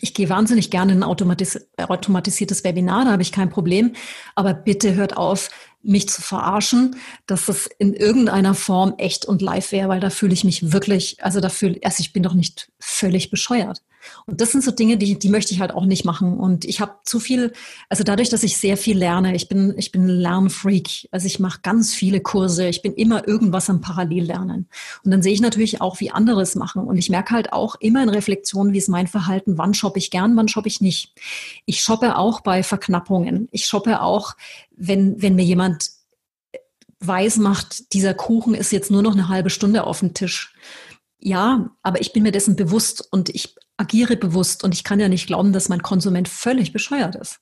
Ich 0.00 0.14
gehe 0.14 0.28
wahnsinnig 0.28 0.70
gerne 0.70 0.92
in 0.92 0.98
ein 0.98 1.02
automatis 1.02 1.68
automatisiertes 1.76 2.64
Webinar, 2.64 3.04
da 3.04 3.12
habe 3.12 3.22
ich 3.22 3.32
kein 3.32 3.50
Problem. 3.50 3.94
Aber 4.34 4.54
bitte 4.54 4.94
hört 4.94 5.16
auf, 5.16 5.50
mich 5.82 6.08
zu 6.08 6.22
verarschen, 6.22 6.96
dass 7.26 7.46
das 7.46 7.68
in 7.78 7.94
irgendeiner 7.94 8.54
Form 8.54 8.94
echt 8.98 9.24
und 9.24 9.42
live 9.42 9.72
wäre, 9.72 9.88
weil 9.88 10.00
da 10.00 10.10
fühle 10.10 10.32
ich 10.32 10.44
mich 10.44 10.72
wirklich, 10.72 11.22
also 11.22 11.40
da 11.40 11.48
fühle, 11.48 11.78
also 11.82 12.00
ich 12.00 12.12
bin 12.12 12.22
doch 12.22 12.34
nicht 12.34 12.70
völlig 12.78 13.30
bescheuert. 13.30 13.80
Und 14.26 14.40
das 14.40 14.52
sind 14.52 14.62
so 14.62 14.70
Dinge, 14.70 14.96
die, 14.96 15.18
die 15.18 15.28
möchte 15.28 15.52
ich 15.52 15.60
halt 15.60 15.72
auch 15.72 15.84
nicht 15.84 16.04
machen. 16.04 16.38
Und 16.38 16.64
ich 16.64 16.80
habe 16.80 16.94
zu 17.04 17.20
viel, 17.20 17.52
also 17.88 18.04
dadurch, 18.04 18.28
dass 18.28 18.42
ich 18.42 18.56
sehr 18.56 18.76
viel 18.76 18.98
lerne, 18.98 19.34
ich 19.34 19.48
bin, 19.48 19.74
ich 19.76 19.92
bin 19.92 20.08
Lernfreak. 20.08 21.08
Also 21.10 21.26
ich 21.26 21.38
mache 21.38 21.60
ganz 21.62 21.94
viele 21.94 22.20
Kurse, 22.20 22.68
ich 22.68 22.82
bin 22.82 22.94
immer 22.94 23.26
irgendwas 23.26 23.70
am 23.70 23.80
Parallellernen. 23.80 24.68
Und 25.04 25.10
dann 25.10 25.22
sehe 25.22 25.32
ich 25.32 25.40
natürlich 25.40 25.80
auch, 25.80 26.00
wie 26.00 26.10
andere 26.10 26.42
es 26.42 26.54
machen. 26.54 26.84
Und 26.84 26.96
ich 26.96 27.10
merke 27.10 27.34
halt 27.34 27.52
auch 27.52 27.76
immer 27.80 28.02
in 28.02 28.08
Reflexion, 28.08 28.72
wie 28.72 28.78
ist 28.78 28.88
mein 28.88 29.06
Verhalten, 29.06 29.58
wann 29.58 29.74
shoppe 29.74 29.98
ich 29.98 30.10
gern, 30.10 30.36
wann 30.36 30.48
shoppe 30.48 30.68
ich 30.68 30.80
nicht. 30.80 31.14
Ich 31.66 31.80
shoppe 31.80 32.16
auch 32.16 32.40
bei 32.40 32.62
Verknappungen. 32.62 33.48
Ich 33.50 33.66
shoppe 33.66 34.00
auch, 34.02 34.36
wenn, 34.76 35.20
wenn 35.20 35.34
mir 35.34 35.44
jemand 35.44 35.90
weiß 37.00 37.36
macht, 37.38 37.92
dieser 37.92 38.14
Kuchen 38.14 38.54
ist 38.54 38.72
jetzt 38.72 38.90
nur 38.90 39.02
noch 39.02 39.12
eine 39.12 39.28
halbe 39.28 39.50
Stunde 39.50 39.84
auf 39.84 40.00
dem 40.00 40.14
Tisch. 40.14 40.54
Ja, 41.20 41.70
aber 41.82 42.00
ich 42.00 42.12
bin 42.12 42.22
mir 42.22 42.32
dessen 42.32 42.56
bewusst 42.56 43.06
und 43.10 43.28
ich 43.28 43.54
agiere 43.78 44.16
bewusst 44.16 44.64
und 44.64 44.74
ich 44.74 44.84
kann 44.84 45.00
ja 45.00 45.08
nicht 45.08 45.26
glauben, 45.26 45.52
dass 45.52 45.70
mein 45.70 45.82
Konsument 45.82 46.28
völlig 46.28 46.72
bescheuert 46.72 47.16
ist. 47.16 47.40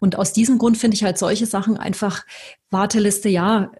Und 0.00 0.18
aus 0.18 0.32
diesem 0.32 0.58
Grund 0.58 0.76
finde 0.76 0.96
ich 0.96 1.04
halt 1.04 1.18
solche 1.18 1.46
Sachen 1.46 1.76
einfach 1.76 2.24
Warteliste, 2.70 3.28
ja, 3.28 3.70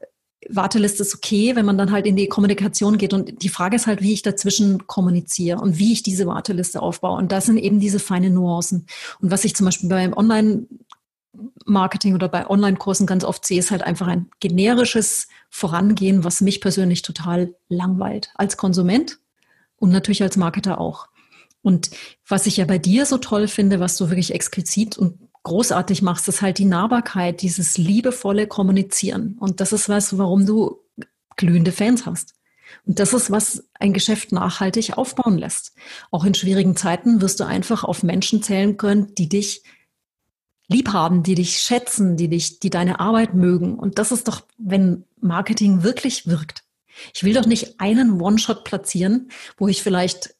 Warteliste 0.49 1.03
ist 1.03 1.15
okay, 1.15 1.57
wenn 1.57 1.67
man 1.67 1.79
dann 1.79 1.91
halt 1.91 2.07
in 2.07 2.15
die 2.15 2.29
Kommunikation 2.29 2.99
geht. 2.99 3.13
Und 3.13 3.43
die 3.43 3.49
Frage 3.49 3.77
ist 3.77 3.87
halt, 3.87 4.03
wie 4.03 4.13
ich 4.13 4.23
dazwischen 4.23 4.87
kommuniziere 4.87 5.59
und 5.59 5.79
wie 5.79 5.93
ich 5.93 6.03
diese 6.03 6.27
Warteliste 6.27 6.81
aufbaue. 6.81 7.19
Und 7.19 7.33
das 7.33 7.47
sind 7.47 7.59
eben 7.59 7.81
diese 7.81 7.99
feinen 7.99 8.35
Nuancen. 8.35 8.87
Und 9.21 9.33
was 9.33 9.45
ich 9.45 9.57
zum 9.57 9.65
Beispiel 9.65 9.89
beim 9.89 10.13
Online-Marketing 10.13 12.15
oder 12.15 12.29
bei 12.29 12.49
Online-Kursen 12.49 13.07
ganz 13.07 13.25
oft 13.25 13.45
sehe, 13.45 13.59
ist 13.59 13.73
halt 13.73 13.83
einfach 13.83 14.07
ein 14.07 14.31
generisches 14.39 15.27
Vorangehen, 15.51 16.23
was 16.23 16.41
mich 16.41 16.61
persönlich 16.61 17.03
total 17.03 17.55
langweilt. 17.69 18.31
Als 18.37 18.57
Konsument 18.57 19.19
und 19.77 19.91
natürlich 19.91 20.23
als 20.23 20.37
Marketer 20.37 20.81
auch. 20.81 21.09
Und 21.67 21.91
was 22.29 22.47
ich 22.47 22.59
ja 22.59 22.65
bei 22.65 22.79
dir 22.79 23.07
so 23.07 23.19
toll 23.19 23.49
finde, 23.49 23.81
was 23.81 23.97
du 23.97 24.09
wirklich 24.09 24.33
explizit 24.33 24.97
und 24.97 25.19
großartig 25.43 26.01
machst, 26.01 26.29
ist 26.29 26.41
halt 26.41 26.59
die 26.59 26.65
Nahbarkeit, 26.65 27.43
dieses 27.43 27.77
liebevolle 27.77 28.47
Kommunizieren. 28.47 29.37
Und 29.41 29.61
das 29.61 29.73
ist 29.73 29.89
was, 29.89 30.17
warum 30.17 30.47
du 30.47 30.79
glühende 31.35 31.73
Fans 31.73 32.07
hast. 32.07 32.35
Und 32.87 33.01
das 33.01 33.13
ist, 33.13 33.33
was 33.33 33.65
ein 33.81 33.93
Geschäft 33.93 34.31
nachhaltig 34.31 34.97
aufbauen 34.97 35.39
lässt. 35.39 35.75
Auch 36.13 36.25
in 36.25 36.35
schwierigen 36.35 36.77
Zeiten 36.77 37.21
wirst 37.21 37.41
du 37.41 37.45
einfach 37.45 37.83
auf 37.83 38.05
Menschen 38.05 38.45
zählen 38.45 38.77
können, 38.77 39.13
die 39.17 39.29
dich 39.29 39.65
lieb 40.69 40.93
haben, 40.93 41.25
die 41.25 41.35
dich 41.35 41.59
schätzen, 41.59 42.17
die 42.17 42.29
dich, 42.29 42.61
die 42.61 42.71
deine 42.71 43.01
Arbeit 43.01 43.35
mögen. 43.35 43.77
Und 43.77 43.99
das 43.99 44.13
ist 44.13 44.29
doch, 44.29 44.43
wenn 44.57 45.03
Marketing 45.21 45.83
wirklich 45.83 46.29
wirkt. 46.29 46.63
Ich 47.13 47.25
will 47.25 47.35
doch 47.35 47.47
nicht 47.47 47.81
einen 47.81 48.21
One-Shot 48.21 48.63
platzieren, 48.63 49.31
wo 49.59 49.67
ich 49.67 49.83
vielleicht 49.83 50.36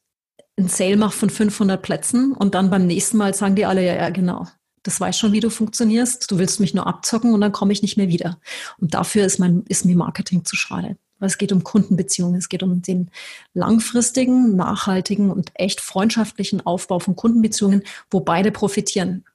einen 0.57 0.69
Sale 0.69 0.97
mache 0.97 1.15
von 1.15 1.29
500 1.29 1.81
Plätzen 1.81 2.33
und 2.33 2.55
dann 2.55 2.69
beim 2.69 2.87
nächsten 2.87 3.17
Mal 3.17 3.33
sagen 3.33 3.55
die 3.55 3.65
alle, 3.65 3.85
ja, 3.85 3.95
ja, 3.95 4.09
genau. 4.09 4.47
Das 4.83 4.99
weiß 4.99 5.17
schon, 5.17 5.33
wie 5.33 5.41
du 5.41 5.49
funktionierst. 5.49 6.31
Du 6.31 6.39
willst 6.39 6.59
mich 6.59 6.73
nur 6.73 6.87
abzocken 6.87 7.33
und 7.33 7.41
dann 7.41 7.51
komme 7.51 7.73
ich 7.73 7.81
nicht 7.81 7.97
mehr 7.97 8.07
wieder. 8.07 8.39
Und 8.79 8.93
dafür 8.93 9.25
ist, 9.25 9.37
mein, 9.37 9.63
ist 9.67 9.85
mir 9.85 9.97
Marketing 9.97 10.45
zu 10.45 10.55
schade. 10.55 10.97
Weil 11.19 11.27
es 11.27 11.37
geht 11.37 11.51
um 11.51 11.63
Kundenbeziehungen, 11.63 12.35
es 12.35 12.47
geht 12.47 12.63
um 12.63 12.81
den 12.81 13.11
langfristigen, 13.53 14.55
nachhaltigen 14.55 15.29
und 15.29 15.51
echt 15.55 15.81
freundschaftlichen 15.81 16.65
Aufbau 16.65 16.99
von 16.99 17.15
Kundenbeziehungen, 17.15 17.83
wo 18.09 18.21
beide 18.21 18.51
profitieren. 18.51 19.25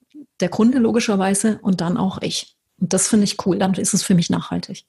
Der 0.40 0.48
Kunde 0.48 0.78
logischerweise 0.78 1.58
und 1.60 1.80
dann 1.80 1.96
auch 1.96 2.22
ich. 2.22 2.56
Und 2.80 2.92
das 2.92 3.08
finde 3.08 3.24
ich 3.24 3.44
cool. 3.46 3.58
Dann 3.58 3.74
ist 3.74 3.94
es 3.94 4.02
für 4.02 4.14
mich 4.14 4.30
nachhaltig. 4.30 4.86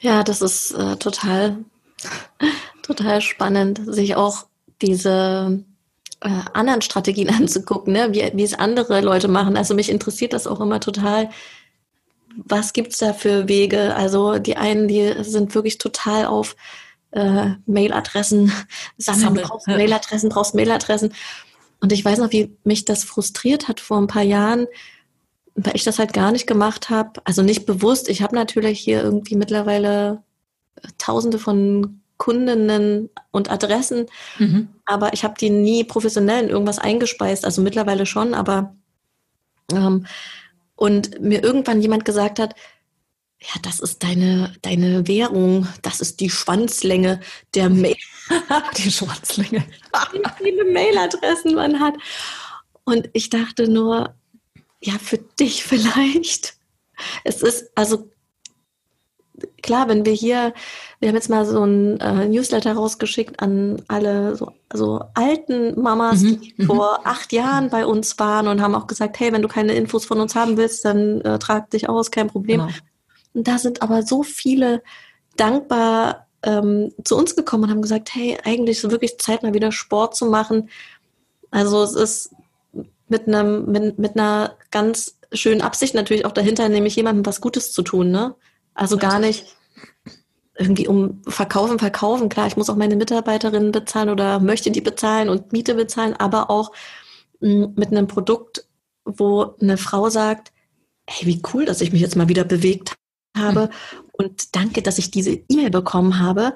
Ja, 0.00 0.22
das 0.22 0.40
ist 0.40 0.72
äh, 0.72 0.96
total, 0.96 1.58
total 2.82 3.20
spannend, 3.20 3.82
sich 3.86 4.16
auch 4.16 4.46
diese 4.82 5.64
äh, 6.20 6.40
anderen 6.52 6.82
Strategien 6.82 7.30
anzugucken, 7.34 7.92
ne? 7.92 8.08
wie, 8.12 8.30
wie 8.34 8.44
es 8.44 8.54
andere 8.54 9.00
Leute 9.00 9.28
machen. 9.28 9.56
Also 9.56 9.74
mich 9.74 9.90
interessiert 9.90 10.32
das 10.32 10.46
auch 10.46 10.60
immer 10.60 10.80
total. 10.80 11.30
Was 12.36 12.72
gibt's 12.72 12.98
da 12.98 13.12
für 13.12 13.48
Wege? 13.48 13.94
Also 13.94 14.38
die 14.38 14.56
einen, 14.56 14.88
die 14.88 15.14
sind 15.22 15.54
wirklich 15.54 15.78
total 15.78 16.26
auf 16.26 16.56
äh, 17.12 17.50
Mailadressen, 17.66 18.52
sammeln, 18.98 19.46
brauchst 19.46 19.68
Mailadressen, 19.68 20.28
brauchst 20.28 20.54
Mailadressen. 20.54 21.14
Und 21.80 21.92
ich 21.92 22.04
weiß 22.04 22.18
noch, 22.18 22.32
wie 22.32 22.56
mich 22.64 22.84
das 22.84 23.04
frustriert 23.04 23.68
hat 23.68 23.80
vor 23.80 23.98
ein 23.98 24.06
paar 24.06 24.22
Jahren, 24.22 24.66
weil 25.54 25.76
ich 25.76 25.84
das 25.84 25.98
halt 25.98 26.12
gar 26.12 26.32
nicht 26.32 26.46
gemacht 26.46 26.90
habe. 26.90 27.20
Also 27.24 27.42
nicht 27.42 27.64
bewusst. 27.66 28.08
Ich 28.08 28.22
habe 28.22 28.34
natürlich 28.34 28.80
hier 28.80 29.02
irgendwie 29.02 29.36
mittlerweile 29.36 30.22
Tausende 30.98 31.38
von 31.38 32.00
Kundinnen 32.18 33.10
und 33.30 33.50
Adressen, 33.50 34.06
mhm. 34.38 34.68
aber 34.84 35.12
ich 35.12 35.24
habe 35.24 35.34
die 35.38 35.50
nie 35.50 35.84
professionell 35.84 36.44
in 36.44 36.50
irgendwas 36.50 36.78
eingespeist, 36.78 37.44
also 37.44 37.62
mittlerweile 37.62 38.06
schon, 38.06 38.34
aber 38.34 38.74
ähm, 39.72 40.06
und 40.76 41.20
mir 41.20 41.42
irgendwann 41.42 41.80
jemand 41.80 42.04
gesagt 42.04 42.38
hat, 42.38 42.54
ja, 43.40 43.60
das 43.62 43.80
ist 43.80 44.02
deine, 44.02 44.54
deine 44.62 45.06
Währung, 45.06 45.68
das 45.82 46.00
ist 46.00 46.20
die 46.20 46.30
Schwanzlänge 46.30 47.20
der 47.54 47.68
Mail. 47.68 47.96
die 48.78 48.90
Schwanzlänge. 48.90 49.64
Wie 50.12 50.22
viele 50.38 50.64
Mailadressen 50.72 51.54
man 51.54 51.80
hat. 51.80 51.94
Und 52.84 53.10
ich 53.12 53.30
dachte 53.30 53.68
nur, 53.68 54.14
ja, 54.80 54.94
für 54.98 55.18
dich 55.18 55.64
vielleicht. 55.64 56.56
Es 57.24 57.42
ist, 57.42 57.70
also 57.74 58.10
klar, 59.66 59.88
wenn 59.88 60.06
wir 60.06 60.12
hier, 60.12 60.54
wir 61.00 61.08
haben 61.08 61.16
jetzt 61.16 61.28
mal 61.28 61.44
so 61.44 61.62
ein 61.62 62.00
äh, 62.00 62.26
Newsletter 62.26 62.72
rausgeschickt 62.72 63.40
an 63.40 63.82
alle 63.88 64.36
so, 64.36 64.52
so 64.72 65.02
alten 65.14 65.78
Mamas, 65.80 66.22
mhm. 66.22 66.40
die 66.40 66.54
mhm. 66.56 66.66
vor 66.66 67.00
acht 67.04 67.32
Jahren 67.32 67.68
bei 67.68 67.84
uns 67.84 68.18
waren 68.18 68.48
und 68.48 68.62
haben 68.62 68.74
auch 68.74 68.86
gesagt, 68.86 69.20
hey, 69.20 69.32
wenn 69.32 69.42
du 69.42 69.48
keine 69.48 69.74
Infos 69.74 70.06
von 70.06 70.20
uns 70.20 70.34
haben 70.34 70.56
willst, 70.56 70.84
dann 70.84 71.20
äh, 71.20 71.38
trag 71.38 71.68
dich 71.70 71.88
aus, 71.88 72.10
kein 72.10 72.28
Problem. 72.28 72.60
Genau. 72.60 72.72
Und 73.34 73.48
da 73.48 73.58
sind 73.58 73.82
aber 73.82 74.02
so 74.02 74.22
viele 74.22 74.82
dankbar 75.36 76.26
ähm, 76.42 76.92
zu 77.04 77.16
uns 77.16 77.36
gekommen 77.36 77.64
und 77.64 77.70
haben 77.70 77.82
gesagt, 77.82 78.14
hey, 78.14 78.38
eigentlich 78.44 78.78
ist 78.78 78.84
es 78.84 78.90
wirklich 78.90 79.18
Zeit, 79.18 79.42
mal 79.42 79.52
wieder 79.52 79.72
Sport 79.72 80.16
zu 80.16 80.26
machen. 80.26 80.70
Also 81.50 81.82
es 81.82 81.94
ist 81.94 82.30
mit 83.08 83.26
einem, 83.26 83.66
mit, 83.66 83.98
mit 83.98 84.16
einer 84.16 84.54
ganz 84.70 85.18
schönen 85.32 85.60
Absicht 85.60 85.94
natürlich 85.94 86.24
auch 86.24 86.32
dahinter, 86.32 86.68
nämlich 86.68 86.96
jemandem 86.96 87.26
was 87.26 87.40
Gutes 87.40 87.72
zu 87.72 87.82
tun, 87.82 88.10
ne? 88.10 88.34
Also 88.74 88.98
gar 88.98 89.18
nicht 89.18 89.55
irgendwie 90.58 90.88
um 90.88 91.22
verkaufen, 91.26 91.78
verkaufen. 91.78 92.28
Klar, 92.28 92.46
ich 92.46 92.56
muss 92.56 92.70
auch 92.70 92.76
meine 92.76 92.96
Mitarbeiterinnen 92.96 93.72
bezahlen 93.72 94.08
oder 94.08 94.40
möchte 94.40 94.70
die 94.70 94.80
bezahlen 94.80 95.28
und 95.28 95.52
Miete 95.52 95.74
bezahlen, 95.74 96.14
aber 96.14 96.50
auch 96.50 96.72
mh, 97.40 97.72
mit 97.76 97.90
einem 97.90 98.06
Produkt, 98.06 98.66
wo 99.04 99.54
eine 99.60 99.76
Frau 99.76 100.08
sagt, 100.08 100.52
hey, 101.08 101.26
wie 101.26 101.42
cool, 101.52 101.64
dass 101.64 101.80
ich 101.80 101.92
mich 101.92 102.00
jetzt 102.00 102.16
mal 102.16 102.28
wieder 102.28 102.44
bewegt 102.44 102.94
habe 103.36 103.62
mhm. 103.62 104.04
und 104.12 104.56
danke, 104.56 104.82
dass 104.82 104.98
ich 104.98 105.10
diese 105.10 105.32
E-Mail 105.48 105.70
bekommen 105.70 106.18
habe, 106.18 106.54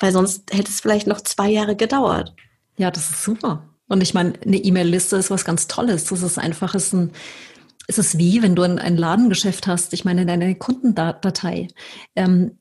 weil 0.00 0.12
sonst 0.12 0.52
hätte 0.52 0.70
es 0.70 0.80
vielleicht 0.80 1.06
noch 1.06 1.20
zwei 1.20 1.50
Jahre 1.50 1.76
gedauert. 1.76 2.34
Ja, 2.76 2.90
das 2.90 3.10
ist 3.10 3.22
super. 3.22 3.68
Und 3.88 4.02
ich 4.02 4.14
meine, 4.14 4.32
eine 4.44 4.56
E-Mail-Liste 4.56 5.16
ist 5.16 5.30
was 5.30 5.44
ganz 5.44 5.68
Tolles. 5.68 6.04
Das 6.04 6.22
ist 6.22 6.38
einfach, 6.38 6.74
ist 6.74 6.94
ein, 6.94 7.12
ist 7.86 7.98
es 7.98 8.16
wie, 8.16 8.42
wenn 8.42 8.56
du 8.56 8.62
ein, 8.62 8.78
ein 8.78 8.96
Ladengeschäft 8.96 9.66
hast, 9.66 9.92
ich 9.92 10.04
meine, 10.04 10.24
deine 10.24 10.54
Kundendatei. 10.54 11.68
Ähm, 12.16 12.58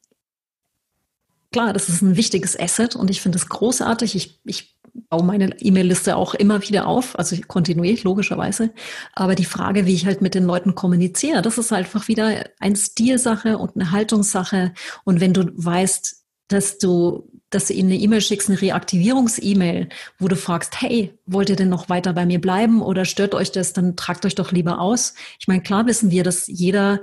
klar, 1.52 1.74
das 1.74 1.90
ist 1.90 2.02
ein 2.02 2.16
wichtiges 2.16 2.60
Asset 2.60 2.96
und 2.96 3.10
ich 3.10 3.22
finde 3.22 3.38
es 3.38 3.50
großartig. 3.50 4.16
Ich, 4.16 4.40
ich 4.46 4.78
baue 5.10 5.24
meine 5.24 5.56
E-Mail-Liste 5.60 6.16
auch 6.16 6.34
immer 6.34 6.62
wieder 6.68 6.88
auf, 6.88 7.18
also 7.18 7.36
kontinuierlich, 7.48 8.04
logischerweise. 8.04 8.72
Aber 9.14 9.36
die 9.36 9.46
Frage, 9.46 9.86
wie 9.86 9.94
ich 9.94 10.06
halt 10.06 10.22
mit 10.22 10.36
den 10.36 10.46
Leuten 10.46 10.76
kommuniziere, 10.76 11.42
das 11.42 11.58
ist 11.58 11.72
einfach 11.72 12.08
wieder 12.08 12.46
ein 12.60 12.76
Stilsache 12.76 13.58
und 13.58 13.76
eine 13.76 13.92
Haltungssache. 13.92 14.74
Und 15.04 15.22
wenn 15.22 15.34
du 15.34 15.52
weißt, 15.56 16.18
dass 16.48 16.78
du, 16.78 17.30
dass 17.50 17.68
du 17.68 17.74
ihnen 17.74 17.92
eine 17.92 18.00
E-Mail 18.00 18.22
schickst, 18.22 18.50
eine 18.50 18.62
Reaktivierungs-E-Mail, 18.62 19.90
wo 20.20 20.28
du 20.28 20.36
fragst, 20.36 20.82
hey, 20.82 21.18
wollt 21.26 21.50
ihr 21.50 21.56
denn 21.56 21.70
noch 21.70 21.88
weiter 21.88 22.14
bei 22.14 22.26
mir 22.26 22.42
bleiben 22.42 22.82
oder 22.82 23.06
stört 23.06 23.34
euch 23.34 23.52
das, 23.52 23.74
dann 23.74 23.96
tragt 23.96 24.26
euch 24.26 24.36
doch 24.36 24.52
lieber 24.52 24.80
aus. 24.80 25.14
Ich 25.40 25.48
meine, 25.48 25.62
klar 25.62 25.86
wissen 25.86 26.12
wir, 26.12 26.24
dass 26.24 26.48
jeder 26.48 27.00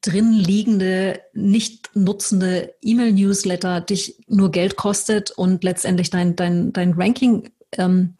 drin 0.00 0.32
liegende, 0.32 1.20
nicht 1.34 1.90
nutzende 1.94 2.74
E-Mail-Newsletter 2.82 3.80
dich 3.80 4.20
nur 4.28 4.50
Geld 4.50 4.76
kostet 4.76 5.30
und 5.32 5.64
letztendlich 5.64 6.10
dein, 6.10 6.36
dein, 6.36 6.72
dein 6.72 6.92
Ranking 6.92 7.50
ähm, 7.72 8.14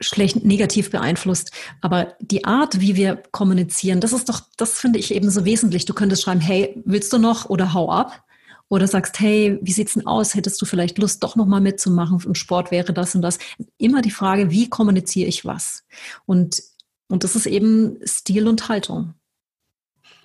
schlecht 0.00 0.44
negativ 0.44 0.90
beeinflusst. 0.90 1.52
Aber 1.80 2.16
die 2.20 2.44
Art, 2.44 2.80
wie 2.80 2.96
wir 2.96 3.22
kommunizieren, 3.30 4.00
das 4.00 4.12
ist 4.12 4.28
doch, 4.28 4.40
das 4.56 4.78
finde 4.78 4.98
ich 4.98 5.14
eben 5.14 5.30
so 5.30 5.44
wesentlich. 5.44 5.84
Du 5.84 5.94
könntest 5.94 6.22
schreiben, 6.22 6.40
hey, 6.40 6.82
willst 6.84 7.12
du 7.12 7.18
noch 7.18 7.48
oder 7.48 7.72
hau 7.72 7.90
ab? 7.90 8.22
Oder 8.68 8.88
sagst, 8.88 9.20
hey, 9.20 9.60
wie 9.62 9.70
sieht's 9.70 9.94
denn 9.94 10.08
aus? 10.08 10.34
Hättest 10.34 10.60
du 10.60 10.66
vielleicht 10.66 10.98
Lust, 10.98 11.22
doch 11.22 11.36
nochmal 11.36 11.60
mitzumachen? 11.60 12.20
Im 12.26 12.34
Sport 12.34 12.72
wäre 12.72 12.92
das 12.92 13.14
und 13.14 13.22
das. 13.22 13.38
Immer 13.78 14.02
die 14.02 14.10
Frage, 14.10 14.50
wie 14.50 14.68
kommuniziere 14.68 15.28
ich 15.28 15.44
was? 15.44 15.84
Und, 16.26 16.60
und 17.06 17.22
das 17.22 17.36
ist 17.36 17.46
eben 17.46 18.00
Stil 18.04 18.48
und 18.48 18.68
Haltung. 18.68 19.14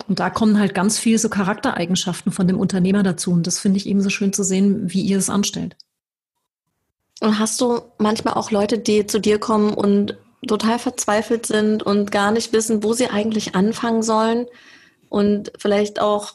Und 0.07 0.19
da 0.19 0.29
kommen 0.29 0.59
halt 0.59 0.73
ganz 0.73 0.97
viele 0.97 1.19
so 1.19 1.29
Charaktereigenschaften 1.29 2.31
von 2.31 2.47
dem 2.47 2.59
Unternehmer 2.59 3.03
dazu. 3.03 3.31
Und 3.31 3.47
das 3.47 3.59
finde 3.59 3.77
ich 3.77 3.87
eben 3.87 4.01
so 4.01 4.09
schön 4.09 4.33
zu 4.33 4.43
sehen, 4.43 4.91
wie 4.91 5.01
ihr 5.01 5.17
es 5.17 5.29
anstellt. 5.29 5.75
Und 7.21 7.37
hast 7.39 7.61
du 7.61 7.81
manchmal 7.97 8.33
auch 8.33 8.51
Leute, 8.51 8.79
die 8.79 9.05
zu 9.05 9.19
dir 9.19 9.39
kommen 9.39 9.73
und 9.73 10.17
total 10.47 10.79
verzweifelt 10.79 11.45
sind 11.45 11.83
und 11.83 12.11
gar 12.11 12.31
nicht 12.31 12.51
wissen, 12.51 12.83
wo 12.83 12.93
sie 12.93 13.09
eigentlich 13.09 13.53
anfangen 13.53 14.01
sollen 14.01 14.47
und 15.09 15.51
vielleicht 15.57 16.01
auch 16.01 16.33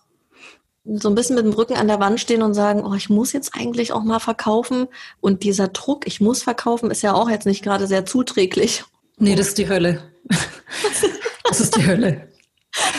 so 0.84 1.08
ein 1.08 1.16
bisschen 1.16 1.34
mit 1.34 1.44
dem 1.44 1.52
Rücken 1.52 1.74
an 1.74 1.88
der 1.88 1.98
Wand 1.98 2.20
stehen 2.20 2.42
und 2.42 2.54
sagen, 2.54 2.84
oh, 2.84 2.94
ich 2.94 3.08
muss 3.08 3.32
jetzt 3.32 3.54
eigentlich 3.54 3.92
auch 3.92 4.04
mal 4.04 4.20
verkaufen. 4.20 4.86
Und 5.20 5.42
dieser 5.42 5.66
Druck, 5.66 6.06
ich 6.06 6.20
muss 6.20 6.44
verkaufen, 6.44 6.92
ist 6.92 7.02
ja 7.02 7.12
auch 7.12 7.28
jetzt 7.28 7.46
nicht 7.46 7.64
gerade 7.64 7.88
sehr 7.88 8.06
zuträglich. 8.06 8.84
Nee, 9.18 9.34
das 9.34 9.48
ist 9.48 9.58
die 9.58 9.68
Hölle. 9.68 10.02
Das 11.48 11.60
ist 11.60 11.76
die 11.76 11.86
Hölle. 11.86 12.26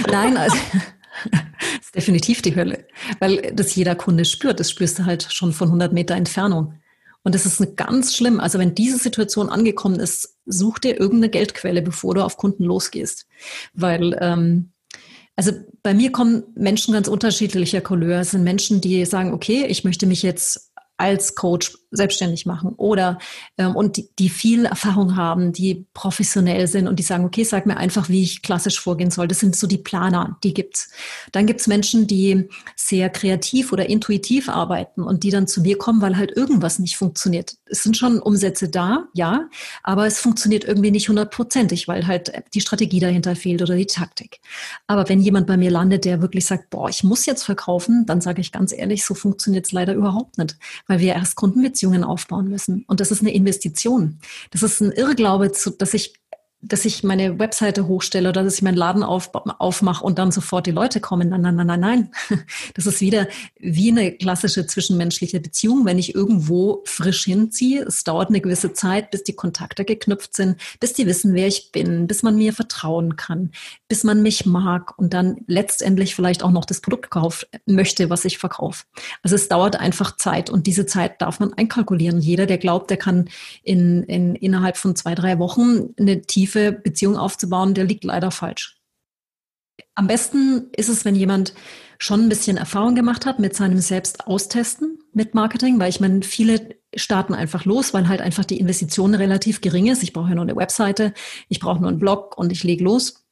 Nein, 0.09 0.37
also 0.37 0.57
ist 1.81 1.95
definitiv 1.95 2.41
die 2.41 2.55
Hölle, 2.55 2.85
weil 3.19 3.53
das 3.53 3.75
jeder 3.75 3.95
Kunde 3.95 4.25
spürt. 4.25 4.59
Das 4.59 4.69
spürst 4.69 4.99
du 4.99 5.05
halt 5.05 5.27
schon 5.31 5.53
von 5.53 5.69
100 5.69 5.93
Meter 5.93 6.15
Entfernung. 6.15 6.73
Und 7.23 7.35
das 7.35 7.45
ist 7.45 7.75
ganz 7.75 8.15
schlimm. 8.15 8.39
Also 8.39 8.57
wenn 8.57 8.73
diese 8.73 8.97
Situation 8.97 9.49
angekommen 9.49 9.99
ist, 9.99 10.37
such 10.45 10.79
dir 10.79 10.99
irgendeine 10.99 11.29
Geldquelle, 11.29 11.81
bevor 11.81 12.15
du 12.15 12.23
auf 12.23 12.37
Kunden 12.37 12.63
losgehst. 12.63 13.27
Weil, 13.73 14.17
ähm, 14.21 14.71
also 15.35 15.51
bei 15.83 15.93
mir 15.93 16.11
kommen 16.11 16.43
Menschen 16.55 16.93
ganz 16.93 17.07
unterschiedlicher 17.07 17.81
Couleur. 17.81 18.21
Es 18.21 18.31
sind 18.31 18.43
Menschen, 18.43 18.79
die 18.79 19.05
sagen, 19.05 19.33
okay, 19.33 19.65
ich 19.67 19.83
möchte 19.83 20.07
mich 20.07 20.23
jetzt 20.23 20.71
als 20.95 21.35
Coach 21.35 21.77
selbstständig 21.91 22.45
machen 22.45 22.73
oder 22.77 23.17
ähm, 23.57 23.75
und 23.75 23.97
die, 23.97 24.09
die, 24.19 24.29
viel 24.29 24.65
Erfahrung 24.65 25.15
haben, 25.15 25.53
die 25.53 25.85
professionell 25.93 26.67
sind 26.67 26.87
und 26.87 26.97
die 26.99 27.03
sagen, 27.03 27.23
okay, 27.23 27.43
sag 27.43 27.65
mir 27.65 27.77
einfach, 27.77 28.09
wie 28.09 28.23
ich 28.23 28.41
klassisch 28.41 28.79
vorgehen 28.79 29.09
soll. 29.09 29.27
Das 29.27 29.39
sind 29.39 29.55
so 29.55 29.67
die 29.67 29.77
Planer, 29.77 30.37
die 30.43 30.53
gibt's. 30.53 30.91
Dann 31.31 31.45
gibt's 31.45 31.67
Menschen, 31.67 32.07
die 32.07 32.49
sehr 32.75 33.09
kreativ 33.09 33.71
oder 33.71 33.87
intuitiv 33.89 34.49
arbeiten 34.49 35.03
und 35.03 35.23
die 35.23 35.29
dann 35.29 35.47
zu 35.47 35.61
mir 35.61 35.77
kommen, 35.77 36.01
weil 36.01 36.17
halt 36.17 36.35
irgendwas 36.35 36.79
nicht 36.79 36.97
funktioniert. 36.97 37.55
Es 37.65 37.83
sind 37.83 37.95
schon 37.95 38.19
Umsätze 38.19 38.67
da, 38.67 39.07
ja, 39.13 39.47
aber 39.83 40.05
es 40.07 40.19
funktioniert 40.19 40.65
irgendwie 40.65 40.91
nicht 40.91 41.07
hundertprozentig, 41.07 41.87
weil 41.87 42.05
halt 42.05 42.31
die 42.53 42.61
Strategie 42.61 42.99
dahinter 42.99 43.35
fehlt 43.35 43.61
oder 43.61 43.75
die 43.75 43.85
Taktik. 43.85 44.39
Aber 44.87 45.07
wenn 45.07 45.21
jemand 45.21 45.47
bei 45.47 45.55
mir 45.55 45.71
landet, 45.71 46.05
der 46.05 46.21
wirklich 46.21 46.45
sagt, 46.45 46.69
boah, 46.69 46.89
ich 46.89 47.03
muss 47.03 47.25
jetzt 47.25 47.43
verkaufen, 47.43 48.05
dann 48.05 48.21
sage 48.21 48.41
ich 48.41 48.51
ganz 48.51 48.73
ehrlich, 48.73 49.05
so 49.05 49.13
funktioniert's 49.13 49.71
leider 49.71 49.93
überhaupt 49.93 50.37
nicht 50.37 50.57
weil 50.87 50.99
wir 50.99 51.13
erst 51.13 51.35
Kundenbeziehungen 51.77 52.03
aufbauen 52.03 52.49
müssen. 52.49 52.83
Und 52.87 52.99
das 52.99 53.11
ist 53.11 53.21
eine 53.21 53.33
Investition. 53.33 54.19
Das 54.51 54.63
ist 54.63 54.81
ein 54.81 54.91
Irrglaube, 54.91 55.51
dass 55.77 55.93
ich 55.93 56.13
dass 56.67 56.85
ich 56.85 57.03
meine 57.03 57.39
Webseite 57.39 57.87
hochstelle 57.87 58.29
oder 58.29 58.43
dass 58.43 58.55
ich 58.55 58.61
meinen 58.61 58.77
Laden 58.77 59.03
auf, 59.03 59.31
aufmache 59.33 60.03
und 60.03 60.19
dann 60.19 60.31
sofort 60.31 60.67
die 60.67 60.71
Leute 60.71 60.99
kommen. 60.99 61.29
Nein, 61.29 61.41
nein, 61.41 61.55
nein, 61.55 61.67
nein, 61.67 61.79
nein. 61.79 62.11
Das 62.73 62.85
ist 62.85 63.01
wieder 63.01 63.27
wie 63.59 63.91
eine 63.91 64.11
klassische 64.11 64.65
zwischenmenschliche 64.65 65.39
Beziehung, 65.39 65.85
wenn 65.85 65.97
ich 65.97 66.13
irgendwo 66.13 66.83
frisch 66.85 67.23
hinziehe. 67.23 67.83
Es 67.83 68.03
dauert 68.03 68.29
eine 68.29 68.41
gewisse 68.41 68.73
Zeit, 68.73 69.11
bis 69.11 69.23
die 69.23 69.33
Kontakte 69.33 69.85
geknüpft 69.85 70.35
sind, 70.35 70.59
bis 70.79 70.93
die 70.93 71.05
wissen, 71.05 71.33
wer 71.33 71.47
ich 71.47 71.71
bin, 71.71 72.07
bis 72.07 72.23
man 72.23 72.35
mir 72.35 72.53
vertrauen 72.53 73.15
kann, 73.15 73.51
bis 73.87 74.03
man 74.03 74.21
mich 74.21 74.45
mag 74.45 74.97
und 74.97 75.13
dann 75.13 75.37
letztendlich 75.47 76.15
vielleicht 76.15 76.43
auch 76.43 76.51
noch 76.51 76.65
das 76.65 76.81
Produkt 76.81 77.09
kaufen 77.09 77.47
möchte, 77.65 78.09
was 78.09 78.25
ich 78.25 78.37
verkaufe. 78.37 78.85
Also 79.23 79.35
es 79.35 79.47
dauert 79.47 79.77
einfach 79.77 80.17
Zeit 80.17 80.49
und 80.49 80.67
diese 80.67 80.85
Zeit 80.85 81.21
darf 81.21 81.39
man 81.39 81.53
einkalkulieren. 81.53 82.19
Jeder, 82.19 82.45
der 82.45 82.57
glaubt, 82.57 82.89
der 82.89 82.97
kann 82.97 83.29
in, 83.63 84.03
in, 84.03 84.35
innerhalb 84.35 84.77
von 84.77 84.95
zwei, 84.95 85.15
drei 85.15 85.39
Wochen 85.39 85.93
eine 85.97 86.21
tiefe 86.21 86.56
tiefe 86.57 86.71
Beziehung 86.71 87.17
aufzubauen, 87.17 87.73
der 87.73 87.85
liegt 87.85 88.03
leider 88.03 88.31
falsch. 88.31 88.77
Am 89.95 90.07
besten 90.07 90.69
ist 90.75 90.89
es, 90.89 91.05
wenn 91.05 91.15
jemand 91.15 91.53
schon 91.99 92.21
ein 92.21 92.29
bisschen 92.29 92.57
Erfahrung 92.57 92.95
gemacht 92.95 93.25
hat 93.25 93.39
mit 93.39 93.55
seinem 93.55 93.79
Selbst 93.79 94.27
austesten 94.27 94.99
mit 95.13 95.33
Marketing, 95.33 95.79
weil 95.79 95.89
ich 95.89 95.99
meine, 95.99 96.21
viele 96.21 96.75
starten 96.95 97.33
einfach 97.33 97.65
los, 97.65 97.93
weil 97.93 98.07
halt 98.07 98.21
einfach 98.21 98.45
die 98.45 98.59
Investition 98.59 99.15
relativ 99.15 99.61
gering 99.61 99.87
ist. 99.87 100.03
Ich 100.03 100.13
brauche 100.13 100.29
ja 100.29 100.35
nur 100.35 100.43
eine 100.43 100.55
Webseite, 100.55 101.13
ich 101.49 101.59
brauche 101.59 101.79
nur 101.79 101.89
einen 101.89 101.99
Blog 101.99 102.37
und 102.37 102.51
ich 102.51 102.63
lege 102.63 102.83
los. 102.83 103.25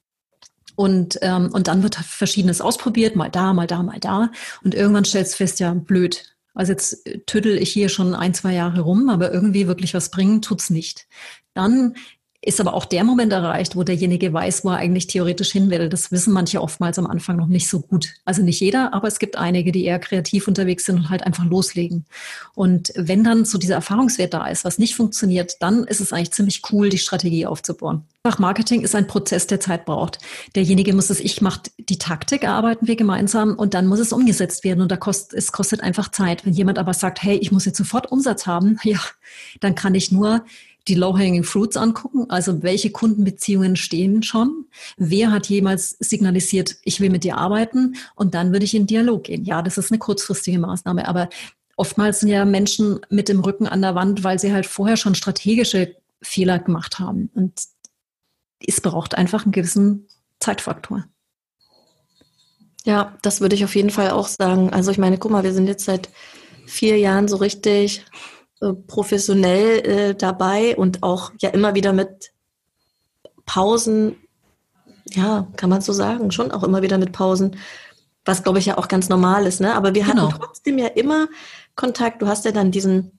Und, 0.76 1.20
ähm, 1.22 1.52
und 1.54 1.68
dann 1.68 1.84
wird 1.84 1.96
Verschiedenes 1.96 2.60
ausprobiert, 2.60 3.16
mal 3.16 3.30
da, 3.30 3.54
mal 3.54 3.68
da, 3.68 3.82
mal 3.82 4.00
da. 4.00 4.32
Und 4.64 4.76
irgendwann 4.76 5.06
stellst 5.06 5.34
du 5.34 5.38
fest, 5.38 5.60
ja, 5.60 5.74
blöd. 5.74 6.36
Also 6.54 6.72
jetzt 6.72 7.08
tüttel 7.28 7.58
ich 7.58 7.72
hier 7.72 7.90
schon 7.90 8.14
ein, 8.16 8.34
zwei 8.34 8.54
Jahre 8.54 8.82
rum, 8.82 9.10
aber 9.10 9.32
irgendwie 9.32 9.68
wirklich 9.68 9.94
was 9.94 10.10
bringen 10.10 10.42
tut's 10.42 10.70
nicht. 10.70 11.08
Dann 11.54 11.96
ist 12.46 12.62
aber 12.62 12.76
auch 12.76 12.86
der 12.86 13.04
Moment 13.04 13.34
erreicht, 13.34 13.76
wo 13.76 13.84
derjenige 13.84 14.32
weiß, 14.32 14.64
wo 14.64 14.70
er 14.70 14.78
eigentlich 14.78 15.08
theoretisch 15.08 15.52
hin 15.52 15.72
will. 15.72 15.90
Das 15.90 16.12
wissen 16.12 16.32
manche 16.32 16.62
oftmals 16.62 17.00
am 17.00 17.08
Anfang 17.08 17.38
noch 17.38 17.48
nicht 17.48 17.68
so 17.68 17.80
gut. 17.80 18.14
Also 18.24 18.44
nicht 18.44 18.60
jeder, 18.60 18.94
aber 18.94 19.08
es 19.08 19.18
gibt 19.18 19.36
einige, 19.36 19.72
die 19.72 19.84
eher 19.84 19.98
kreativ 19.98 20.48
unterwegs 20.48 20.86
sind 20.86 20.98
und 20.98 21.10
halt 21.10 21.24
einfach 21.24 21.46
loslegen. 21.46 22.06
Und 22.54 22.94
wenn 22.96 23.24
dann 23.24 23.46
so 23.46 23.58
dieser 23.58 23.76
Erfahrungswert 23.76 24.36
da 24.36 24.46
ist, 24.48 24.64
was 24.64 24.78
nicht 24.78 24.96
funktioniert, 24.96 25.56
dann 25.60 25.86
ist 25.86 26.02
es 26.02 26.14
eigentlich 26.14 26.34
ziemlich 26.34 26.62
cool, 26.72 26.90
die 26.90 27.00
Strategie 27.00 27.48
aufzubauen. 27.48 28.04
Marketing 28.40 28.82
ist 28.82 28.96
ein 28.96 29.08
Prozess, 29.08 29.48
der 29.48 29.60
Zeit 29.60 29.86
braucht. 29.86 30.20
Derjenige 30.56 30.94
muss 30.94 31.10
es, 31.10 31.20
ich 31.20 31.42
mache 31.42 31.62
die 31.78 32.00
Taktik, 32.00 32.44
erarbeiten 32.44 32.88
wir 32.88 32.96
gemeinsam 32.96 33.54
und 33.56 33.74
dann 33.74 33.86
muss 33.86 34.00
es 34.00 34.12
umgesetzt 34.12 34.64
werden 34.64 34.82
und 34.82 34.92
da 34.92 34.98
kostet, 34.98 35.38
es 35.38 35.52
kostet 35.52 35.82
einfach 35.82 36.10
Zeit. 36.10 36.46
Wenn 36.46 36.54
jemand 36.54 36.80
aber 36.80 36.94
sagt, 36.94 37.22
hey, 37.22 37.38
ich 37.38 37.52
muss 37.52 37.66
jetzt 37.66 37.78
sofort 37.78 38.12
Umsatz 38.12 38.48
haben, 38.48 38.78
ja, 38.84 39.00
dann 39.60 39.76
kann 39.76 39.96
ich 39.96 40.12
nur 40.12 40.44
die 40.88 40.96
Low-Hanging 40.96 41.44
Fruits 41.44 41.78
angucken, 41.78 42.30
also 42.30 42.62
welche 42.62 42.92
Kundenbeziehungen 42.92 43.76
stehen 43.76 44.24
schon, 44.24 44.66
wer 44.98 45.32
hat 45.32 45.48
jemals 45.48 45.98
signalisiert, 46.00 46.76
ich 46.84 47.00
will 47.00 47.10
mit 47.10 47.24
dir 47.24 47.38
arbeiten 47.38 47.96
und 48.16 48.36
dann 48.36 48.52
würde 48.52 48.66
ich 48.66 48.76
in 48.76 48.88
Dialog 48.88 49.24
gehen. 49.24 49.46
Ja, 49.46 49.62
das 49.62 49.78
ist 49.78 49.92
eine 49.92 50.00
kurzfristige 50.00 50.60
Maßnahme, 50.60 51.08
aber 51.08 51.30
oftmals 51.76 52.20
sind 52.20 52.30
ja 52.30 52.46
Menschen 52.46 53.00
mit 53.10 53.30
dem 53.30 53.40
Rücken 53.40 53.68
an 53.68 53.82
der 53.82 53.96
Wand, 53.96 54.24
weil 54.24 54.40
sie 54.40 54.54
halt 54.54 54.66
vorher 54.66 54.98
schon 54.98 55.16
strategische 55.16 55.96
Fehler 56.22 56.60
gemacht 56.60 57.00
haben 57.00 57.30
und 57.34 57.54
es 58.66 58.82
braucht 58.82 59.16
einfach 59.16 59.44
einen 59.44 59.52
gewissen 59.52 60.08
Zeitfaktor. 60.40 61.06
Ja, 62.86 63.18
das 63.24 63.42
würde 63.42 63.56
ich 63.56 63.64
auf 63.64 63.76
jeden 63.76 63.90
Fall 63.90 64.12
auch 64.12 64.28
sagen. 64.28 64.70
Also 64.70 64.92
ich 64.92 64.98
meine, 64.98 65.18
guck 65.18 65.32
mal, 65.32 65.44
wir 65.44 65.54
sind 65.54 65.68
jetzt 65.68 65.86
seit 65.86 66.10
vier 66.68 66.98
Jahren 66.98 67.28
so 67.28 67.38
richtig 67.38 68.06
äh, 68.66 68.74
professionell 68.74 69.80
äh, 69.80 70.16
dabei 70.16 70.76
und 70.76 71.04
auch 71.04 71.32
ja 71.40 71.50
immer 71.50 71.76
wieder 71.76 71.94
mit 71.94 72.32
Pausen, 73.46 74.16
ja, 75.10 75.48
kann 75.56 75.70
man 75.70 75.82
so 75.82 75.94
sagen, 75.94 76.32
schon 76.32 76.52
auch 76.52 76.64
immer 76.64 76.82
wieder 76.82 76.98
mit 76.98 77.12
Pausen, 77.12 77.58
was 78.26 78.44
glaube 78.44 78.60
ich 78.60 78.66
ja 78.66 78.78
auch 78.78 78.88
ganz 78.88 79.08
normal 79.08 79.46
ist, 79.46 79.62
ne? 79.62 79.76
Aber 79.76 79.94
wir 79.94 80.08
hatten 80.08 80.18
genau. 80.18 80.34
trotzdem 80.36 80.80
ja 80.80 80.88
immer 80.88 81.28
Kontakt. 81.76 82.22
Du 82.22 82.28
hast 82.28 82.46
ja 82.46 82.52
dann 82.52 82.72
diesen 82.72 83.12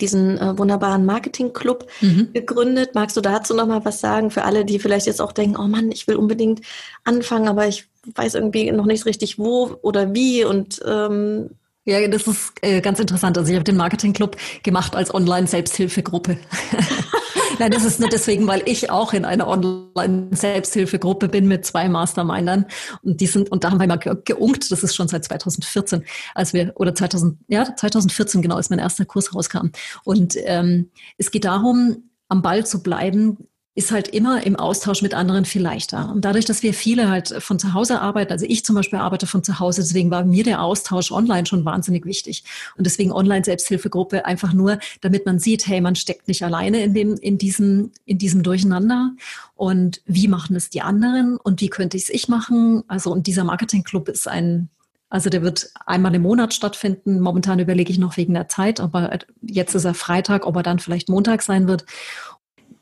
diesen 0.00 0.36
äh, 0.38 0.58
wunderbaren 0.58 1.06
Marketing-Club 1.06 1.86
mhm. 2.00 2.32
gegründet. 2.32 2.94
Magst 2.94 3.16
du 3.16 3.20
dazu 3.20 3.54
noch 3.54 3.66
mal 3.66 3.84
was 3.84 4.00
sagen 4.00 4.30
für 4.30 4.42
alle, 4.42 4.64
die 4.64 4.78
vielleicht 4.78 5.06
jetzt 5.06 5.20
auch 5.20 5.32
denken, 5.32 5.56
oh 5.56 5.68
Mann, 5.68 5.92
ich 5.92 6.06
will 6.08 6.16
unbedingt 6.16 6.60
anfangen, 7.04 7.48
aber 7.48 7.68
ich 7.68 7.88
weiß 8.14 8.34
irgendwie 8.34 8.70
noch 8.72 8.86
nicht 8.86 9.06
richtig 9.06 9.38
wo 9.38 9.78
oder 9.82 10.12
wie 10.12 10.44
und 10.44 10.82
ähm, 10.86 11.50
ja, 11.86 12.06
das 12.08 12.26
ist 12.26 12.52
äh, 12.62 12.80
ganz 12.80 12.98
interessant. 12.98 13.38
Also 13.38 13.50
ich 13.50 13.54
habe 13.54 13.64
den 13.64 13.76
Marketing 13.76 14.12
Club 14.12 14.36
gemacht 14.64 14.96
als 14.96 15.14
Online-Selbsthilfegruppe. 15.14 16.36
Nein, 17.58 17.70
das 17.70 17.84
ist 17.84 18.00
nur 18.00 18.08
deswegen, 18.08 18.46
weil 18.48 18.62
ich 18.66 18.90
auch 18.90 19.12
in 19.12 19.24
einer 19.24 19.46
Online-Selbsthilfegruppe 19.46 21.28
bin 21.28 21.46
mit 21.46 21.64
zwei 21.64 21.88
Mastermindern 21.88 22.66
und 23.02 23.20
die 23.20 23.26
sind 23.26 23.50
und 23.50 23.62
da 23.62 23.70
haben 23.70 23.78
wir 23.78 23.86
mal 23.86 23.96
geunkt. 23.96 24.70
Das 24.70 24.82
ist 24.82 24.96
schon 24.96 25.06
seit 25.06 25.24
2014, 25.24 26.04
als 26.34 26.52
wir 26.52 26.72
oder 26.74 26.92
2000 26.92 27.38
ja 27.46 27.64
2014 27.76 28.42
genau, 28.42 28.56
als 28.56 28.68
mein 28.68 28.80
erster 28.80 29.04
Kurs 29.04 29.32
rauskam. 29.32 29.68
Und 30.02 30.34
ähm, 30.44 30.90
es 31.18 31.30
geht 31.30 31.44
darum, 31.44 32.10
am 32.28 32.42
Ball 32.42 32.66
zu 32.66 32.82
bleiben, 32.82 33.48
ist 33.76 33.92
halt 33.92 34.08
immer 34.08 34.44
im 34.44 34.56
Austausch 34.56 35.02
mit 35.02 35.12
anderen 35.12 35.44
viel 35.44 35.60
leichter. 35.60 36.10
Und 36.10 36.24
dadurch, 36.24 36.46
dass 36.46 36.62
wir 36.62 36.72
viele 36.72 37.10
halt 37.10 37.28
von 37.40 37.58
zu 37.58 37.74
Hause 37.74 38.00
arbeiten, 38.00 38.32
also 38.32 38.46
ich 38.48 38.64
zum 38.64 38.74
Beispiel 38.74 38.98
arbeite 38.98 39.26
von 39.26 39.44
zu 39.44 39.60
Hause, 39.60 39.82
deswegen 39.82 40.10
war 40.10 40.24
mir 40.24 40.44
der 40.44 40.62
Austausch 40.62 41.12
online 41.12 41.44
schon 41.44 41.66
wahnsinnig 41.66 42.06
wichtig. 42.06 42.42
Und 42.78 42.86
deswegen 42.86 43.12
Online-Selbsthilfegruppe 43.12 44.24
einfach 44.24 44.54
nur, 44.54 44.78
damit 45.02 45.26
man 45.26 45.38
sieht, 45.38 45.66
hey, 45.66 45.82
man 45.82 45.94
steckt 45.94 46.26
nicht 46.26 46.42
alleine 46.42 46.82
in 46.82 46.94
dem, 46.94 47.16
in 47.18 47.36
diesem, 47.36 47.92
in 48.06 48.16
diesem 48.16 48.42
Durcheinander. 48.42 49.12
Und 49.56 50.00
wie 50.06 50.26
machen 50.26 50.56
es 50.56 50.70
die 50.70 50.80
anderen? 50.80 51.36
Und 51.36 51.60
wie 51.60 51.68
könnte 51.68 51.98
ich 51.98 52.04
es 52.04 52.08
ich 52.08 52.28
machen? 52.28 52.82
Also, 52.88 53.12
und 53.12 53.26
dieser 53.26 53.44
Marketing-Club 53.44 54.08
ist 54.08 54.26
ein, 54.26 54.70
also 55.10 55.28
der 55.28 55.42
wird 55.42 55.70
einmal 55.84 56.14
im 56.14 56.22
Monat 56.22 56.54
stattfinden. 56.54 57.20
Momentan 57.20 57.58
überlege 57.58 57.92
ich 57.92 57.98
noch 57.98 58.16
wegen 58.16 58.32
der 58.32 58.48
Zeit, 58.48 58.80
aber 58.80 59.18
jetzt 59.42 59.74
ist 59.74 59.84
er 59.84 59.92
Freitag, 59.92 60.46
ob 60.46 60.56
er 60.56 60.62
dann 60.62 60.78
vielleicht 60.78 61.10
Montag 61.10 61.42
sein 61.42 61.68
wird 61.68 61.84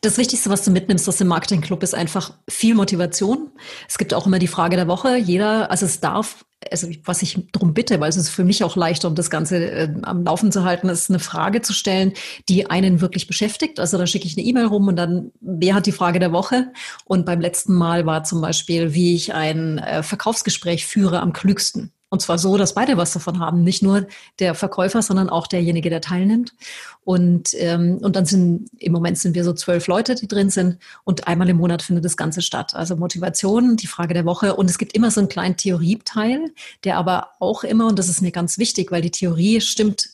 das 0.05 0.19
Wichtigste, 0.19 0.51
was 0.51 0.65
du 0.65 0.71
mitnimmst 0.71 1.09
aus 1.09 1.17
dem 1.17 1.29
Marketing-Club, 1.29 1.83
ist 1.83 1.95
einfach 1.95 2.35
viel 2.49 2.75
Motivation. 2.75 3.51
Es 3.89 3.99
gibt 3.99 4.13
auch 4.13 4.27
immer 4.27 4.39
die 4.39 4.49
Frage 4.49 4.77
der 4.77 4.89
Woche. 4.89 5.17
Jeder, 5.17 5.71
also 5.71 5.87
es 5.87 6.01
darf, 6.01 6.45
also 6.71 6.89
was 7.05 7.23
ich 7.23 7.39
darum 7.53 7.73
bitte, 7.73 8.01
weil 8.01 8.11
es 8.11 8.17
ist 8.17 8.29
für 8.29 8.45
mich 8.45 8.63
auch 8.65 8.77
leichter, 8.77 9.09
um 9.09 9.15
das 9.15 9.31
Ganze 9.31 9.71
äh, 9.71 9.89
am 10.03 10.25
Laufen 10.25 10.53
zu 10.53 10.65
halten, 10.65 10.89
ist 10.89 11.11
eine 11.11 11.21
Frage 11.21 11.63
zu 11.63 11.73
stellen, 11.73 12.13
die 12.49 12.69
einen 12.69 13.01
wirklich 13.01 13.27
beschäftigt. 13.27 13.81
Also 13.81 13.97
da 13.97 14.07
schicke 14.07 14.27
ich 14.27 14.37
eine 14.37 14.47
E-Mail 14.47 14.67
rum 14.67 14.89
und 14.89 14.97
dann, 14.97 15.33
wer 15.41 15.75
hat 15.75 15.87
die 15.87 15.93
Frage 15.93 16.19
der 16.19 16.33
Woche? 16.33 16.73
Und 17.07 17.25
beim 17.25 17.41
letzten 17.41 17.75
Mal 17.75 18.05
war 18.05 18.25
zum 18.25 18.41
Beispiel, 18.41 18.93
wie 18.93 19.15
ich 19.15 19.33
ein 19.33 19.79
äh, 19.79 20.03
Verkaufsgespräch 20.03 20.87
führe 20.87 21.21
am 21.21 21.33
klügsten. 21.33 21.94
Und 22.15 22.21
zwar 22.21 22.39
so, 22.39 22.57
dass 22.57 22.75
beide 22.75 22.97
was 22.97 23.13
davon 23.13 23.41
haben. 23.41 23.65
Nicht 23.65 23.83
nur 23.83 24.07
der 24.39 24.55
Verkäufer, 24.55 25.03
sondern 25.03 25.29
auch 25.29 25.49
derjenige, 25.49 25.91
der 25.91 26.01
teilnimmt. 26.01 26.55
Und, 27.03 27.55
ähm, 27.55 27.99
und 28.01 28.15
dann 28.15 28.25
sind, 28.25 28.71
im 28.79 28.93
Moment 28.93 29.19
sind 29.19 29.35
wir 29.35 29.43
so 29.43 29.53
zwölf 29.53 29.89
Leute, 29.89 30.15
die 30.15 30.29
drin 30.29 30.49
sind. 30.49 30.79
Und 31.03 31.27
einmal 31.27 31.49
im 31.49 31.57
Monat 31.57 31.83
findet 31.83 32.05
das 32.05 32.17
Ganze 32.17 32.41
statt. 32.41 32.73
Also 32.77 32.95
Motivation, 32.95 33.77
die 33.77 33.89
Frage 33.89 34.15
der 34.15 34.27
Woche. 34.27 34.55
Und 34.55 34.71
es 34.71 34.79
gibt 34.79 34.95
immer 34.95 35.11
so 35.11 35.19
einen 35.19 35.29
kleinen 35.29 35.57
Theorieteil, 35.57 36.53
der 36.85 36.99
aber 36.99 37.31
auch 37.41 37.65
immer, 37.65 37.89
und 37.89 37.99
das 37.99 38.09
ist 38.09 38.23
mir 38.23 38.31
ganz 38.31 38.59
wichtig, 38.59 38.93
weil 38.93 39.03
die 39.03 39.11
Theorie 39.11 39.61
stimmt 39.61 40.11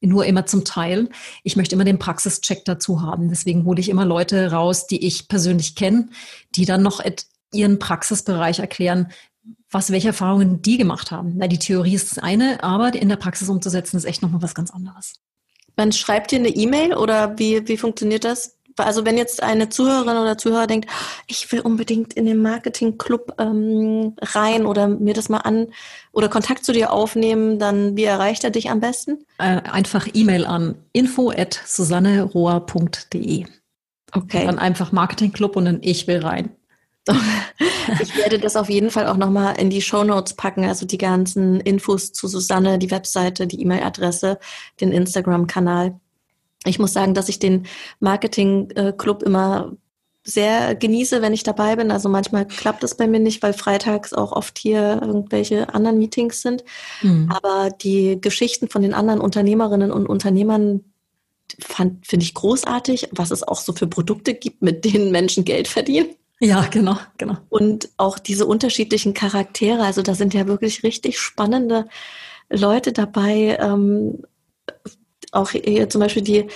nur 0.00 0.26
immer 0.26 0.46
zum 0.46 0.64
Teil. 0.64 1.08
Ich 1.44 1.54
möchte 1.54 1.76
immer 1.76 1.84
den 1.84 2.00
Praxischeck 2.00 2.64
dazu 2.64 3.00
haben. 3.00 3.28
Deswegen 3.28 3.64
hole 3.64 3.78
ich 3.78 3.90
immer 3.90 4.04
Leute 4.04 4.50
raus, 4.50 4.88
die 4.88 5.06
ich 5.06 5.28
persönlich 5.28 5.76
kenne, 5.76 6.08
die 6.56 6.64
dann 6.64 6.82
noch 6.82 7.00
ihren 7.52 7.78
Praxisbereich 7.78 8.58
erklären, 8.58 9.12
was, 9.74 9.90
welche 9.90 10.08
Erfahrungen 10.08 10.62
die 10.62 10.78
gemacht 10.78 11.10
haben. 11.10 11.34
Na, 11.36 11.48
die 11.48 11.58
Theorie 11.58 11.94
ist 11.94 12.12
das 12.12 12.18
eine, 12.18 12.62
aber 12.62 12.94
in 12.94 13.08
der 13.08 13.16
Praxis 13.16 13.48
umzusetzen 13.48 13.96
ist 13.96 14.04
echt 14.04 14.22
nochmal 14.22 14.42
was 14.42 14.54
ganz 14.54 14.70
anderes. 14.70 15.20
Man 15.76 15.92
schreibt 15.92 16.30
dir 16.30 16.38
eine 16.38 16.48
E-Mail 16.48 16.94
oder 16.94 17.38
wie, 17.38 17.66
wie 17.66 17.76
funktioniert 17.76 18.24
das? 18.24 18.56
Also 18.76 19.04
wenn 19.04 19.16
jetzt 19.16 19.42
eine 19.42 19.68
Zuhörerin 19.68 20.16
oder 20.16 20.36
Zuhörer 20.36 20.66
denkt, 20.66 20.90
ich 21.28 21.50
will 21.52 21.60
unbedingt 21.60 22.12
in 22.14 22.26
den 22.26 22.42
Marketing-Club 22.42 23.34
ähm, 23.38 24.14
rein 24.20 24.66
oder 24.66 24.88
mir 24.88 25.14
das 25.14 25.28
mal 25.28 25.38
an 25.38 25.68
oder 26.12 26.28
Kontakt 26.28 26.64
zu 26.64 26.72
dir 26.72 26.92
aufnehmen, 26.92 27.58
dann 27.58 27.96
wie 27.96 28.04
erreicht 28.04 28.42
er 28.42 28.50
dich 28.50 28.70
am 28.70 28.80
besten? 28.80 29.24
Äh, 29.38 29.60
einfach 29.62 30.08
E-Mail 30.12 30.44
an 30.44 30.76
info 30.92 31.30
at 31.30 31.60
susannerohr.de. 31.64 33.46
Okay. 34.16 34.46
dann 34.46 34.58
einfach 34.60 34.92
Marketing-Club 34.92 35.56
und 35.56 35.64
dann 35.64 35.78
ich 35.82 36.06
will 36.06 36.18
rein. 36.18 36.50
Ich 38.02 38.16
werde 38.16 38.38
das 38.38 38.56
auf 38.56 38.70
jeden 38.70 38.90
Fall 38.90 39.06
auch 39.06 39.16
nochmal 39.16 39.58
in 39.58 39.68
die 39.68 39.82
Show 39.82 40.04
Notes 40.04 40.34
packen, 40.34 40.64
also 40.64 40.86
die 40.86 40.98
ganzen 40.98 41.60
Infos 41.60 42.12
zu 42.12 42.28
Susanne, 42.28 42.78
die 42.78 42.90
Webseite, 42.90 43.46
die 43.46 43.60
E-Mail-Adresse, 43.60 44.38
den 44.80 44.90
Instagram-Kanal. 44.90 46.00
Ich 46.64 46.78
muss 46.78 46.94
sagen, 46.94 47.12
dass 47.12 47.28
ich 47.28 47.38
den 47.38 47.66
Marketing-Club 48.00 49.22
immer 49.22 49.72
sehr 50.26 50.74
genieße, 50.74 51.20
wenn 51.20 51.34
ich 51.34 51.42
dabei 51.42 51.76
bin. 51.76 51.90
Also 51.90 52.08
manchmal 52.08 52.46
klappt 52.46 52.82
es 52.82 52.96
bei 52.96 53.06
mir 53.06 53.20
nicht, 53.20 53.42
weil 53.42 53.52
freitags 53.52 54.14
auch 54.14 54.32
oft 54.32 54.58
hier 54.58 55.00
irgendwelche 55.02 55.74
anderen 55.74 55.98
Meetings 55.98 56.40
sind. 56.40 56.64
Mhm. 57.02 57.30
Aber 57.30 57.68
die 57.70 58.18
Geschichten 58.18 58.68
von 58.68 58.80
den 58.80 58.94
anderen 58.94 59.20
Unternehmerinnen 59.20 59.92
und 59.92 60.06
Unternehmern 60.06 60.84
finde 61.58 62.24
ich 62.24 62.32
großartig, 62.32 63.10
was 63.12 63.30
es 63.30 63.42
auch 63.42 63.58
so 63.58 63.74
für 63.74 63.86
Produkte 63.86 64.32
gibt, 64.32 64.62
mit 64.62 64.86
denen 64.86 65.12
Menschen 65.12 65.44
Geld 65.44 65.68
verdienen. 65.68 66.06
Ja, 66.40 66.66
genau, 66.70 66.98
genau. 67.16 67.36
Und 67.48 67.90
auch 67.96 68.18
diese 68.18 68.46
unterschiedlichen 68.46 69.14
Charaktere, 69.14 69.82
also 69.82 70.02
da 70.02 70.14
sind 70.14 70.34
ja 70.34 70.46
wirklich 70.46 70.82
richtig 70.82 71.18
spannende 71.18 71.86
Leute 72.50 72.92
dabei. 72.92 73.56
Ähm, 73.60 74.24
auch 75.32 75.50
hier 75.50 75.88
zum 75.88 76.00
Beispiel 76.00 76.22
die, 76.22 76.46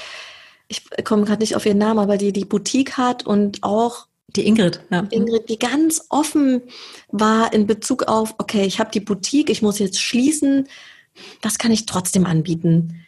ich 0.68 0.82
komme 1.04 1.24
gerade 1.24 1.40
nicht 1.40 1.56
auf 1.56 1.64
ihren 1.64 1.78
Namen, 1.78 2.00
aber 2.00 2.16
die 2.16 2.32
die 2.32 2.44
Boutique 2.44 2.96
hat 2.96 3.26
und 3.26 3.62
auch 3.62 4.06
die 4.36 4.46
Ingrid, 4.46 4.82
ja. 4.90 5.06
Ingrid, 5.10 5.48
die 5.48 5.58
ganz 5.58 6.04
offen 6.10 6.62
war 7.08 7.52
in 7.52 7.66
Bezug 7.66 8.04
auf, 8.04 8.34
okay, 8.38 8.64
ich 8.64 8.78
habe 8.78 8.90
die 8.90 9.00
Boutique, 9.00 9.48
ich 9.48 9.62
muss 9.62 9.78
jetzt 9.78 10.00
schließen, 10.00 10.68
was 11.40 11.58
kann 11.58 11.72
ich 11.72 11.86
trotzdem 11.86 12.26
anbieten? 12.26 13.06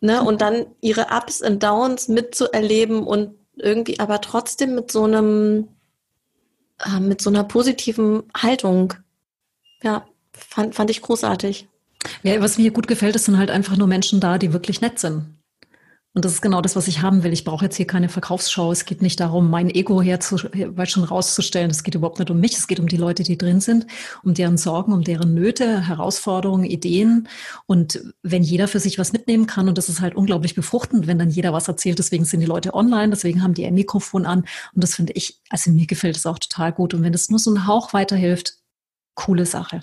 Ne? 0.00 0.22
Und 0.22 0.40
dann 0.40 0.66
ihre 0.80 1.06
Ups 1.10 1.42
und 1.42 1.62
Downs 1.62 2.08
mitzuerleben 2.08 3.04
und 3.04 3.34
irgendwie 3.56 3.98
aber 4.00 4.20
trotzdem 4.20 4.74
mit 4.74 4.90
so 4.90 5.04
einem, 5.04 5.68
äh, 6.78 7.00
mit 7.00 7.20
so 7.20 7.30
einer 7.30 7.44
positiven 7.44 8.22
Haltung. 8.36 8.94
Ja, 9.82 10.06
fand, 10.32 10.74
fand 10.74 10.90
ich 10.90 11.02
großartig. 11.02 11.68
Ja, 12.22 12.40
was 12.40 12.58
mir 12.58 12.70
gut 12.70 12.86
gefällt, 12.86 13.16
ist 13.16 13.24
sind 13.26 13.38
halt 13.38 13.50
einfach 13.50 13.76
nur 13.76 13.86
Menschen 13.86 14.20
da, 14.20 14.38
die 14.38 14.52
wirklich 14.52 14.80
nett 14.80 14.98
sind. 14.98 15.39
Und 16.12 16.24
das 16.24 16.32
ist 16.32 16.42
genau 16.42 16.60
das, 16.60 16.74
was 16.74 16.88
ich 16.88 17.02
haben 17.02 17.22
will. 17.22 17.32
Ich 17.32 17.44
brauche 17.44 17.64
jetzt 17.64 17.76
hier 17.76 17.86
keine 17.86 18.08
Verkaufsschau. 18.08 18.72
Es 18.72 18.84
geht 18.84 19.00
nicht 19.00 19.20
darum, 19.20 19.48
mein 19.48 19.70
Ego 19.70 20.02
herzu, 20.02 20.38
schon 20.38 21.04
rauszustellen. 21.04 21.70
Es 21.70 21.84
geht 21.84 21.94
überhaupt 21.94 22.18
nicht 22.18 22.32
um 22.32 22.40
mich. 22.40 22.56
Es 22.56 22.66
geht 22.66 22.80
um 22.80 22.88
die 22.88 22.96
Leute, 22.96 23.22
die 23.22 23.38
drin 23.38 23.60
sind, 23.60 23.86
um 24.24 24.34
deren 24.34 24.58
Sorgen, 24.58 24.92
um 24.92 25.04
deren 25.04 25.34
Nöte, 25.34 25.86
Herausforderungen, 25.86 26.64
Ideen. 26.64 27.28
Und 27.66 28.02
wenn 28.24 28.42
jeder 28.42 28.66
für 28.66 28.80
sich 28.80 28.98
was 28.98 29.12
mitnehmen 29.12 29.46
kann, 29.46 29.68
und 29.68 29.78
das 29.78 29.88
ist 29.88 30.00
halt 30.00 30.16
unglaublich 30.16 30.56
befruchtend, 30.56 31.06
wenn 31.06 31.20
dann 31.20 31.30
jeder 31.30 31.52
was 31.52 31.68
erzählt. 31.68 32.00
Deswegen 32.00 32.24
sind 32.24 32.40
die 32.40 32.46
Leute 32.46 32.74
online. 32.74 33.10
Deswegen 33.10 33.44
haben 33.44 33.54
die 33.54 33.64
ein 33.64 33.74
Mikrofon 33.74 34.26
an. 34.26 34.40
Und 34.74 34.82
das 34.82 34.96
finde 34.96 35.12
ich, 35.12 35.40
also 35.48 35.70
mir 35.70 35.86
gefällt 35.86 36.16
es 36.16 36.26
auch 36.26 36.40
total 36.40 36.72
gut. 36.72 36.92
Und 36.92 37.04
wenn 37.04 37.12
das 37.12 37.30
nur 37.30 37.38
so 37.38 37.52
ein 37.52 37.68
Hauch 37.68 37.92
weiterhilft, 37.92 38.56
coole 39.14 39.46
Sache. 39.46 39.80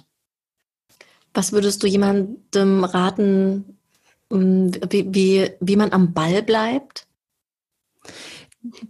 Was 1.33 1.53
würdest 1.53 1.83
du 1.83 1.87
jemandem 1.87 2.83
raten, 2.83 3.76
wie, 4.29 5.07
wie, 5.13 5.51
wie 5.59 5.75
man 5.75 5.91
am 5.91 6.13
Ball 6.13 6.43
bleibt? 6.43 7.07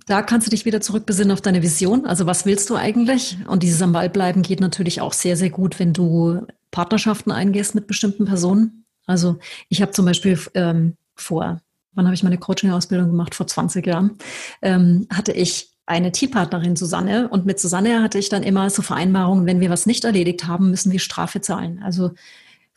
Da 0.05 0.21
kannst 0.21 0.47
du 0.47 0.51
dich 0.51 0.65
wieder 0.65 0.81
zurückbesinnen 0.81 1.31
auf 1.31 1.41
deine 1.41 1.61
Vision. 1.61 2.05
Also 2.05 2.25
was 2.25 2.45
willst 2.45 2.69
du 2.69 2.75
eigentlich? 2.75 3.37
Und 3.47 3.63
dieses 3.63 3.81
am 3.81 3.91
Ball 3.91 4.09
bleiben 4.09 4.41
geht 4.41 4.59
natürlich 4.59 5.01
auch 5.01 5.13
sehr, 5.13 5.37
sehr 5.37 5.49
gut, 5.49 5.79
wenn 5.79 5.93
du 5.93 6.41
Partnerschaften 6.71 7.31
eingehst 7.31 7.75
mit 7.75 7.87
bestimmten 7.87 8.25
Personen. 8.25 8.85
Also 9.05 9.37
ich 9.69 9.81
habe 9.81 9.91
zum 9.91 10.05
Beispiel 10.05 10.39
ähm, 10.53 10.95
vor, 11.15 11.61
wann 11.93 12.05
habe 12.05 12.15
ich 12.15 12.23
meine 12.23 12.37
Coaching-Ausbildung 12.37 13.09
gemacht? 13.09 13.35
Vor 13.35 13.47
20 13.47 13.85
Jahren, 13.85 14.17
ähm, 14.61 15.07
hatte 15.11 15.31
ich 15.31 15.71
eine 15.85 16.11
Teampartnerin 16.11 16.75
Susanne 16.75 17.29
und 17.29 17.45
mit 17.45 17.59
Susanne 17.59 18.03
hatte 18.03 18.19
ich 18.19 18.29
dann 18.29 18.43
immer 18.43 18.69
so 18.69 18.81
Vereinbarungen, 18.81 19.45
wenn 19.45 19.61
wir 19.61 19.69
was 19.69 19.85
nicht 19.85 20.03
erledigt 20.03 20.45
haben, 20.45 20.69
müssen 20.69 20.91
wir 20.91 20.99
Strafe 20.99 21.39
zahlen. 21.39 21.81
Also 21.81 22.11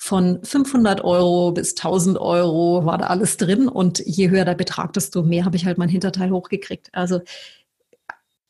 von 0.03 0.43
500 0.43 1.05
Euro 1.05 1.53
bis 1.53 1.77
1000 1.77 2.17
Euro 2.17 2.87
war 2.87 2.97
da 2.97 3.09
alles 3.09 3.37
drin 3.37 3.69
und 3.69 3.99
je 3.99 4.31
höher 4.31 4.47
der 4.47 4.55
Betrag, 4.55 4.95
desto 4.95 5.23
mehr 5.23 5.45
habe 5.45 5.57
ich 5.57 5.67
halt 5.67 5.77
mein 5.77 5.91
Hinterteil 5.91 6.31
hochgekriegt. 6.31 6.89
Also 6.93 7.21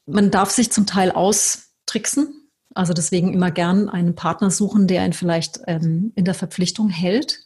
man 0.06 0.30
darf 0.30 0.50
sich 0.50 0.70
zum 0.70 0.86
Teil 0.86 1.10
austricksen. 1.10 2.48
Also 2.72 2.92
deswegen 2.92 3.34
immer 3.34 3.50
gern 3.50 3.88
einen 3.88 4.14
Partner 4.14 4.52
suchen, 4.52 4.86
der 4.86 5.02
einen 5.02 5.12
vielleicht 5.12 5.60
ähm, 5.66 6.12
in 6.14 6.24
der 6.24 6.34
Verpflichtung 6.34 6.88
hält. 6.88 7.40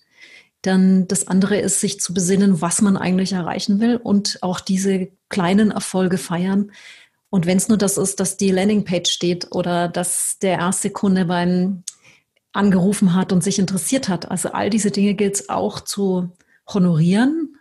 Dann 0.61 1.09
das 1.09 1.27
andere 1.27 1.57
ist, 1.57 1.81
sich 1.81 1.99
zu 1.99 2.12
besinnen, 2.12 2.61
was 2.61 2.83
man 2.83 2.99
eigentlich 2.99 3.33
erreichen 3.33 3.81
will 3.81 3.97
und 3.97 4.38
auch 4.43 4.61
diese 4.61 5.09
kleinen 5.31 5.71
Erfolge 5.71 6.19
feiern. 6.19 6.73
Und 7.31 7.47
wenn 7.47 7.57
es 7.57 7.69
nur 7.69 7.79
das 7.79 7.97
ist, 7.97 8.21
dass 8.21 8.37
die 8.37 8.51
Landingpage 8.51 9.11
steht 9.11 9.49
oder 9.51 9.88
dass 9.88 10.37
der 10.43 10.59
erste 10.59 10.90
Kunde 10.90 11.25
beim 11.25 11.85
angerufen 12.55 13.14
hat 13.14 13.33
und 13.33 13.45
sich 13.45 13.59
interessiert 13.59 14.09
hat. 14.09 14.31
Also 14.31 14.53
all 14.53 14.71
diese 14.71 14.90
Dinge 14.90 15.14
gilt 15.14 15.35
es 15.35 15.49
auch 15.49 15.81
zu 15.81 16.33
honorieren. 16.73 17.57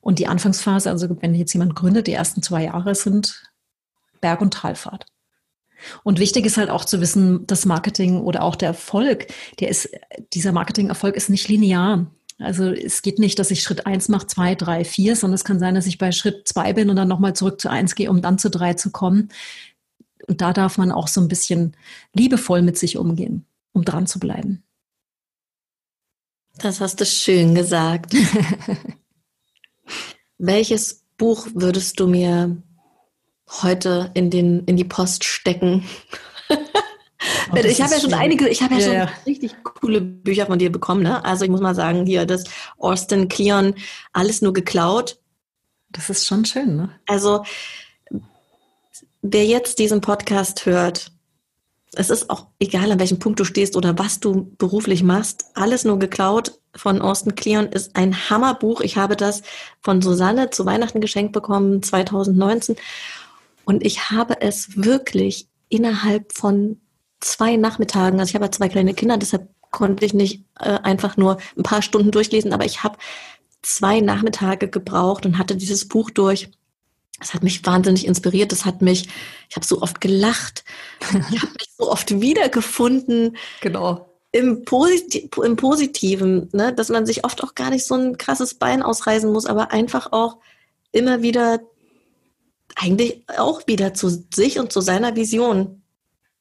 Und 0.00 0.20
die 0.20 0.28
Anfangsphase, 0.28 0.88
also 0.88 1.08
wenn 1.20 1.34
jetzt 1.34 1.52
jemand 1.52 1.74
gründet, 1.74 2.06
die 2.06 2.12
ersten 2.12 2.42
zwei 2.42 2.64
Jahre 2.64 2.94
sind 2.94 3.42
Berg- 4.20 4.40
und 4.40 4.54
Talfahrt. 4.54 5.06
Und 6.04 6.20
wichtig 6.20 6.46
ist 6.46 6.56
halt 6.56 6.70
auch 6.70 6.84
zu 6.84 7.00
wissen, 7.00 7.44
das 7.48 7.66
Marketing 7.66 8.20
oder 8.20 8.42
auch 8.42 8.54
der 8.54 8.68
Erfolg, 8.68 9.26
der 9.58 9.68
ist, 9.68 9.90
dieser 10.32 10.52
Marketingerfolg 10.52 11.16
ist 11.16 11.28
nicht 11.28 11.48
linear. 11.48 12.06
Also 12.38 12.70
es 12.70 13.02
geht 13.02 13.18
nicht, 13.18 13.40
dass 13.40 13.50
ich 13.50 13.62
Schritt 13.62 13.86
eins 13.86 14.08
mache, 14.08 14.28
zwei, 14.28 14.54
drei, 14.54 14.84
vier, 14.84 15.16
sondern 15.16 15.34
es 15.34 15.44
kann 15.44 15.58
sein, 15.58 15.74
dass 15.74 15.86
ich 15.86 15.98
bei 15.98 16.12
Schritt 16.12 16.46
zwei 16.46 16.72
bin 16.72 16.88
und 16.88 16.96
dann 16.96 17.08
nochmal 17.08 17.34
zurück 17.34 17.60
zu 17.60 17.68
eins 17.68 17.96
gehe, 17.96 18.10
um 18.10 18.22
dann 18.22 18.38
zu 18.38 18.50
drei 18.50 18.74
zu 18.74 18.90
kommen. 18.90 19.30
Und 20.28 20.40
da 20.40 20.52
darf 20.52 20.78
man 20.78 20.92
auch 20.92 21.08
so 21.08 21.20
ein 21.20 21.28
bisschen 21.28 21.76
liebevoll 22.14 22.62
mit 22.62 22.78
sich 22.78 22.96
umgehen, 22.96 23.44
um 23.72 23.84
dran 23.84 24.06
zu 24.06 24.18
bleiben. 24.18 24.64
Das 26.58 26.80
hast 26.80 27.00
du 27.00 27.06
schön 27.06 27.54
gesagt. 27.54 28.14
Welches 30.38 31.04
Buch 31.16 31.46
würdest 31.54 32.00
du 32.00 32.06
mir 32.06 32.62
heute 33.62 34.10
in, 34.14 34.30
den, 34.30 34.64
in 34.64 34.76
die 34.76 34.84
Post 34.84 35.24
stecken? 35.24 35.84
Oh, 36.48 37.56
ich 37.56 37.80
habe 37.80 37.94
ja 37.94 38.00
schon 38.00 38.14
einige, 38.14 38.48
ich 38.48 38.62
habe 38.62 38.74
ja, 38.74 38.80
ja, 38.80 38.86
schon 38.86 38.94
ja. 38.94 39.10
richtig 39.26 39.54
coole 39.62 40.00
Bücher 40.00 40.46
von 40.46 40.58
dir 40.58 40.70
bekommen. 40.70 41.02
Ne? 41.02 41.24
Also 41.24 41.44
ich 41.44 41.50
muss 41.50 41.60
mal 41.60 41.74
sagen, 41.74 42.06
hier 42.06 42.26
das 42.26 42.44
Austin 42.78 43.28
Kleon, 43.28 43.74
alles 44.12 44.42
nur 44.42 44.52
geklaut. 44.52 45.18
Das 45.90 46.10
ist 46.10 46.26
schon 46.26 46.44
schön, 46.44 46.76
ne? 46.76 46.90
Also 47.06 47.44
wer 49.20 49.46
jetzt 49.46 49.78
diesen 49.78 50.00
Podcast 50.00 50.66
hört, 50.66 51.12
es 51.94 52.10
ist 52.10 52.30
auch 52.30 52.46
egal, 52.58 52.90
an 52.90 53.00
welchem 53.00 53.18
Punkt 53.18 53.38
du 53.38 53.44
stehst 53.44 53.76
oder 53.76 53.98
was 53.98 54.18
du 54.18 54.50
beruflich 54.56 55.02
machst, 55.02 55.46
alles 55.54 55.84
nur 55.84 55.98
geklaut 55.98 56.58
von 56.74 57.02
Austin 57.02 57.34
Kleon 57.34 57.66
ist 57.66 57.96
ein 57.96 58.30
Hammerbuch. 58.30 58.80
Ich 58.80 58.96
habe 58.96 59.14
das 59.14 59.42
von 59.80 60.00
Susanne 60.00 60.50
zu 60.50 60.64
Weihnachten 60.64 61.02
geschenkt 61.02 61.32
bekommen, 61.32 61.82
2019. 61.82 62.76
Und 63.64 63.84
ich 63.84 64.10
habe 64.10 64.40
es 64.40 64.82
wirklich 64.82 65.48
innerhalb 65.68 66.32
von 66.32 66.80
zwei 67.20 67.56
Nachmittagen, 67.56 68.18
also 68.18 68.30
ich 68.30 68.34
habe 68.34 68.50
zwei 68.50 68.68
kleine 68.68 68.94
Kinder, 68.94 69.18
deshalb 69.18 69.48
konnte 69.70 70.04
ich 70.04 70.14
nicht 70.14 70.44
äh, 70.58 70.78
einfach 70.82 71.16
nur 71.16 71.38
ein 71.56 71.62
paar 71.62 71.82
Stunden 71.82 72.10
durchlesen, 72.10 72.52
aber 72.52 72.64
ich 72.64 72.82
habe 72.82 72.98
zwei 73.62 74.00
Nachmittage 74.00 74.68
gebraucht 74.68 75.24
und 75.24 75.38
hatte 75.38 75.56
dieses 75.56 75.88
Buch 75.88 76.10
durch. 76.10 76.50
Das 77.22 77.34
hat 77.34 77.44
mich 77.44 77.64
wahnsinnig 77.64 78.04
inspiriert. 78.04 78.50
Das 78.50 78.64
hat 78.64 78.82
mich, 78.82 79.08
ich 79.48 79.54
habe 79.54 79.64
so 79.64 79.80
oft 79.80 80.00
gelacht, 80.00 80.64
ich 81.00 81.40
habe 81.40 81.52
mich 81.52 81.70
so 81.78 81.90
oft 81.90 82.20
wiedergefunden. 82.20 83.36
Genau. 83.60 84.08
Im, 84.32 84.64
Posit 84.64 85.36
im 85.36 85.56
Positiven, 85.56 86.48
ne? 86.52 86.72
dass 86.72 86.88
man 86.88 87.06
sich 87.06 87.24
oft 87.24 87.44
auch 87.44 87.54
gar 87.54 87.70
nicht 87.70 87.84
so 87.84 87.94
ein 87.94 88.18
krasses 88.18 88.54
Bein 88.54 88.82
ausreißen 88.82 89.30
muss, 89.30 89.46
aber 89.46 89.70
einfach 89.70 90.10
auch 90.10 90.38
immer 90.90 91.22
wieder 91.22 91.60
eigentlich 92.74 93.22
auch 93.38 93.66
wieder 93.66 93.94
zu 93.94 94.08
sich 94.34 94.58
und 94.58 94.72
zu 94.72 94.80
seiner 94.80 95.14
Vision. 95.14 95.82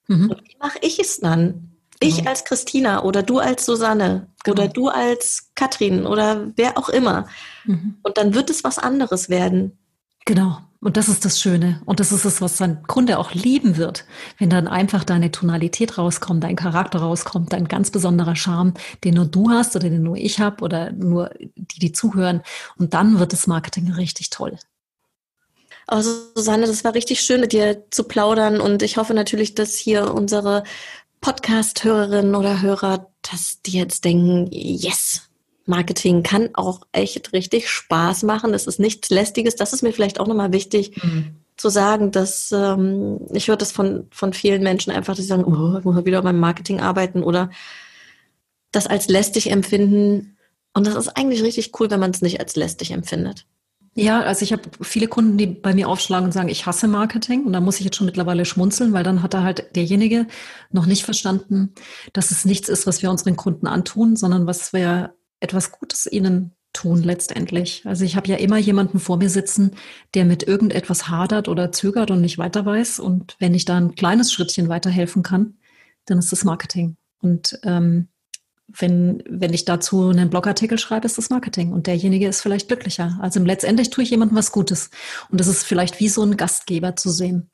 Mhm. 0.08 0.34
wie 0.44 0.58
mache 0.60 0.80
ich 0.82 1.00
es 1.00 1.20
dann? 1.20 1.72
Ich 2.00 2.18
genau. 2.18 2.32
als 2.32 2.46
Christina 2.46 3.04
oder 3.04 3.22
du 3.22 3.38
als 3.38 3.66
Susanne 3.66 4.30
genau. 4.44 4.54
oder 4.64 4.68
du 4.68 4.88
als 4.88 5.52
Katrin 5.54 6.08
oder 6.08 6.52
wer 6.56 6.78
auch 6.78 6.90
immer. 6.90 7.28
Mhm. 7.66 7.98
Und 8.02 8.18
dann 8.18 8.34
wird 8.34 8.50
es 8.50 8.64
was 8.64 8.80
anderes 8.80 9.30
werden. 9.30 9.78
Genau. 10.26 10.60
Und 10.84 10.98
das 10.98 11.10
ist 11.10 11.26
das 11.26 11.40
Schöne. 11.40 11.80
Und 11.86 12.00
das 12.00 12.12
ist 12.12 12.26
es, 12.26 12.42
was 12.42 12.58
dein 12.58 12.82
Kunde 12.84 13.20
auch 13.20 13.34
lieben 13.34 13.78
wird, 13.78 14.06
wenn 14.40 14.50
dann 14.50 14.68
einfach 14.68 15.04
deine 15.04 15.30
Tonalität 15.30 16.00
rauskommt, 16.00 16.44
dein 16.44 16.56
Charakter 16.56 17.00
rauskommt, 17.00 17.54
dein 17.54 17.68
ganz 17.68 17.92
besonderer 17.92 18.36
Charme, 18.36 18.74
den 19.04 19.14
nur 19.14 19.26
du 19.26 19.52
hast 19.52 19.76
oder 19.76 19.90
den 19.90 20.02
nur 20.02 20.18
ich 20.18 20.40
habe 20.40 20.64
oder 20.64 20.92
nur 20.92 21.30
die, 21.56 21.80
die 21.80 21.92
zuhören. 21.92 22.42
Und 22.78 22.96
dann 22.96 23.20
wird 23.20 23.32
das 23.32 23.46
Marketing 23.46 23.92
richtig 23.92 24.32
toll. 24.32 24.58
Also 25.86 26.12
Susanne, 26.36 26.66
das 26.66 26.84
war 26.84 26.96
richtig 26.96 27.22
schön, 27.22 27.42
mit 27.42 27.52
dir 27.52 27.86
zu 27.92 28.06
plaudern 28.06 28.60
und 28.60 28.82
ich 28.82 28.98
hoffe 28.98 29.14
natürlich, 29.14 29.56
dass 29.56 29.76
hier 29.76 30.14
unsere 30.14 30.64
Podcast-Hörerinnen 31.20 32.34
oder 32.34 32.62
Hörer, 32.62 33.08
dass 33.30 33.62
die 33.62 33.74
jetzt 33.74 34.06
denken, 34.06 34.48
yes, 34.52 35.30
Marketing 35.66 36.24
kann 36.24 36.50
auch 36.54 36.82
echt 36.92 37.34
richtig 37.34 37.70
Spaß 37.70 38.24
machen. 38.24 38.54
Es 38.54 38.68
ist 38.68 38.80
nichts 38.80 39.10
Lästiges. 39.10 39.56
Das 39.56 39.74
ist 39.74 39.84
mir 39.84 39.94
vielleicht 39.94 40.20
auch 40.20 40.28
nochmal 40.28 40.52
wichtig 40.52 41.04
mhm. 41.04 41.36
zu 41.58 41.70
sagen, 41.70 42.12
dass 42.12 42.52
ähm, 42.52 43.20
ich 43.34 43.48
höre 43.48 43.58
das 43.58 43.72
von, 43.72 44.08
von 44.12 44.34
vielen 44.34 44.64
Menschen 44.64 44.92
einfach, 44.92 45.16
dass 45.16 45.24
sie 45.24 45.30
sagen, 45.30 45.46
oh, 45.46 45.78
ich 45.78 45.86
muss 45.86 46.06
wieder 46.06 46.22
beim 46.22 46.40
Marketing 46.40 46.80
arbeiten 46.80 47.24
oder 47.24 47.50
das 48.72 48.88
als 48.88 49.08
lästig 49.08 49.52
empfinden. 49.52 50.38
Und 50.74 50.88
das 50.88 50.96
ist 50.96 51.10
eigentlich 51.10 51.44
richtig 51.44 51.80
cool, 51.80 51.92
wenn 51.92 52.00
man 52.00 52.12
es 52.12 52.22
nicht 52.22 52.40
als 52.40 52.56
lästig 52.56 52.92
empfindet. 52.92 53.46
Ja, 53.94 54.22
also 54.22 54.44
ich 54.44 54.54
habe 54.54 54.62
viele 54.82 55.10
Kunden, 55.10 55.38
die 55.38 55.48
bei 55.48 55.74
mir 55.74 55.90
aufschlagen 55.90 56.26
und 56.26 56.32
sagen, 56.32 56.48
ich 56.48 56.66
hasse 56.66 56.88
Marketing. 56.88 57.44
Und 57.46 57.52
da 57.52 57.60
muss 57.60 57.80
ich 57.80 57.86
jetzt 57.86 57.98
schon 57.98 58.06
mittlerweile 58.06 58.46
schmunzeln, 58.46 58.94
weil 58.94 59.04
dann 59.04 59.22
hat 59.22 59.34
er 59.34 59.44
halt 59.44 59.76
derjenige 59.76 60.28
noch 60.72 60.86
nicht 60.86 61.04
verstanden, 61.04 61.74
dass 62.14 62.32
es 62.32 62.46
nichts 62.46 62.70
ist, 62.70 62.88
was 62.88 63.02
wir 63.02 63.12
unseren 63.12 63.36
Kunden 63.36 63.68
antun, 63.68 64.16
sondern 64.16 64.48
was 64.48 64.72
wir 64.72 65.14
etwas 65.42 65.72
Gutes 65.72 66.08
ihnen 66.10 66.56
tun 66.74 67.04
letztendlich. 67.04 67.84
Also 67.86 68.06
ich 68.06 68.16
habe 68.16 68.28
ja 68.28 68.38
immer 68.38 68.58
jemanden 68.58 69.00
vor 69.00 69.18
mir 69.18 69.30
sitzen, 69.30 69.72
der 70.14 70.26
mit 70.26 70.44
irgendetwas 70.44 71.10
hadert 71.10 71.50
oder 71.50 71.72
zögert 71.72 72.12
und 72.12 72.22
nicht 72.22 72.38
weiter 72.38 72.66
weiß. 72.66 73.00
Und 73.00 73.36
wenn 73.40 73.54
ich 73.54 73.66
da 73.66 73.78
ein 73.78 73.96
kleines 73.96 74.32
Schrittchen 74.32 74.70
weiterhelfen 74.70 75.24
kann, 75.24 75.56
dann 76.06 76.20
ist 76.20 76.32
das 76.32 76.46
Marketing. 76.46 76.96
Und 77.20 77.60
ähm, 77.64 78.08
wenn, 78.68 79.22
wenn 79.28 79.54
ich 79.54 79.66
dazu 79.66 80.10
einen 80.10 80.30
Blogartikel 80.30 80.78
schreibe, 80.80 81.06
ist 81.06 81.18
das 81.18 81.30
Marketing 81.30 81.74
und 81.74 81.88
derjenige 81.88 82.28
ist 82.28 82.42
vielleicht 82.42 82.70
glücklicher. 82.70 83.18
Also 83.22 83.42
letztendlich 83.42 83.90
tue 83.90 84.04
ich 84.04 84.12
jemandem 84.12 84.38
was 84.38 84.54
Gutes. 84.54 84.90
Und 85.30 85.40
das 85.42 85.48
ist 85.48 85.64
vielleicht 85.64 86.00
wie 86.00 86.08
so 86.08 86.24
ein 86.24 86.38
Gastgeber 86.38 86.96
zu 86.96 87.10
sehen. 87.10 87.50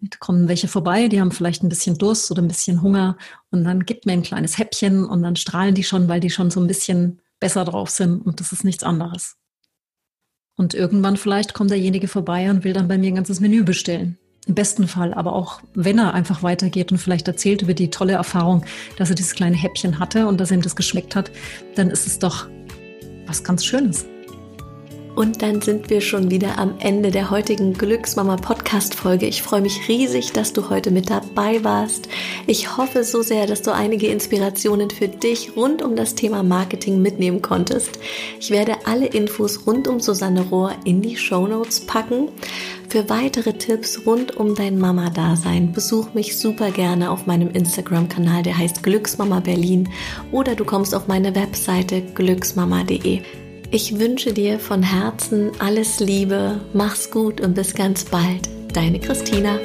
Da 0.00 0.16
kommen 0.18 0.48
welche 0.48 0.68
vorbei, 0.68 1.08
die 1.08 1.20
haben 1.20 1.32
vielleicht 1.32 1.62
ein 1.62 1.68
bisschen 1.68 1.98
Durst 1.98 2.30
oder 2.30 2.40
ein 2.40 2.48
bisschen 2.48 2.80
Hunger 2.80 3.18
und 3.50 3.64
dann 3.64 3.84
gibt 3.84 4.06
mir 4.06 4.12
ein 4.12 4.22
kleines 4.22 4.56
Häppchen 4.56 5.04
und 5.04 5.22
dann 5.22 5.36
strahlen 5.36 5.74
die 5.74 5.84
schon, 5.84 6.08
weil 6.08 6.20
die 6.20 6.30
schon 6.30 6.50
so 6.50 6.58
ein 6.58 6.66
bisschen 6.66 7.20
besser 7.40 7.64
drauf 7.64 7.90
sind 7.90 8.20
und 8.20 8.40
das 8.40 8.52
ist 8.52 8.64
nichts 8.64 8.84
anderes. 8.84 9.36
Und 10.56 10.74
irgendwann 10.74 11.16
vielleicht 11.16 11.54
kommt 11.54 11.70
derjenige 11.70 12.06
vorbei 12.06 12.50
und 12.50 12.64
will 12.64 12.74
dann 12.74 12.86
bei 12.86 12.98
mir 12.98 13.08
ein 13.08 13.14
ganzes 13.14 13.40
Menü 13.40 13.64
bestellen. 13.64 14.18
Im 14.46 14.54
besten 14.54 14.88
Fall, 14.88 15.14
aber 15.14 15.34
auch 15.34 15.60
wenn 15.74 15.98
er 15.98 16.14
einfach 16.14 16.42
weitergeht 16.42 16.92
und 16.92 16.98
vielleicht 16.98 17.28
erzählt 17.28 17.62
über 17.62 17.74
die 17.74 17.90
tolle 17.90 18.14
Erfahrung, 18.14 18.64
dass 18.96 19.10
er 19.10 19.14
dieses 19.14 19.34
kleine 19.34 19.56
Häppchen 19.56 19.98
hatte 19.98 20.26
und 20.26 20.38
dass 20.38 20.50
ihm 20.50 20.62
das 20.62 20.76
geschmeckt 20.76 21.16
hat, 21.16 21.30
dann 21.76 21.90
ist 21.90 22.06
es 22.06 22.18
doch 22.18 22.48
was 23.26 23.44
ganz 23.44 23.64
Schönes. 23.64 24.06
Und 25.20 25.42
dann 25.42 25.60
sind 25.60 25.90
wir 25.90 26.00
schon 26.00 26.30
wieder 26.30 26.58
am 26.58 26.76
Ende 26.78 27.10
der 27.10 27.28
heutigen 27.28 27.74
Glücksmama 27.74 28.36
Podcast 28.36 28.94
Folge. 28.94 29.26
Ich 29.26 29.42
freue 29.42 29.60
mich 29.60 29.86
riesig, 29.86 30.32
dass 30.32 30.54
du 30.54 30.70
heute 30.70 30.90
mit 30.90 31.10
dabei 31.10 31.62
warst. 31.62 32.08
Ich 32.46 32.78
hoffe 32.78 33.04
so 33.04 33.20
sehr, 33.20 33.46
dass 33.46 33.60
du 33.60 33.70
einige 33.70 34.06
Inspirationen 34.06 34.88
für 34.88 35.08
dich 35.08 35.56
rund 35.56 35.82
um 35.82 35.94
das 35.94 36.14
Thema 36.14 36.42
Marketing 36.42 37.02
mitnehmen 37.02 37.42
konntest. 37.42 37.98
Ich 38.40 38.50
werde 38.50 38.76
alle 38.86 39.08
Infos 39.08 39.66
rund 39.66 39.88
um 39.88 40.00
Susanne 40.00 40.40
Rohr 40.40 40.72
in 40.86 41.02
die 41.02 41.18
Show 41.18 41.46
Notes 41.46 41.80
packen. 41.80 42.30
Für 42.88 43.10
weitere 43.10 43.52
Tipps 43.52 44.06
rund 44.06 44.38
um 44.38 44.54
dein 44.54 44.78
Mama-Dasein 44.78 45.72
besuch 45.72 46.14
mich 46.14 46.38
super 46.38 46.70
gerne 46.70 47.10
auf 47.10 47.26
meinem 47.26 47.50
Instagram-Kanal, 47.50 48.42
der 48.42 48.56
heißt 48.56 48.82
Glücksmama 48.82 49.40
Berlin, 49.40 49.90
oder 50.32 50.54
du 50.54 50.64
kommst 50.64 50.94
auf 50.94 51.08
meine 51.08 51.34
Webseite 51.34 52.00
glücksmama.de. 52.00 53.20
Ich 53.72 54.00
wünsche 54.00 54.32
dir 54.32 54.58
von 54.58 54.82
Herzen 54.82 55.52
alles 55.60 56.00
Liebe, 56.00 56.60
mach's 56.72 57.08
gut 57.12 57.40
und 57.40 57.54
bis 57.54 57.72
ganz 57.74 58.04
bald. 58.04 58.48
Deine 58.74 58.98
Christina. 58.98 59.58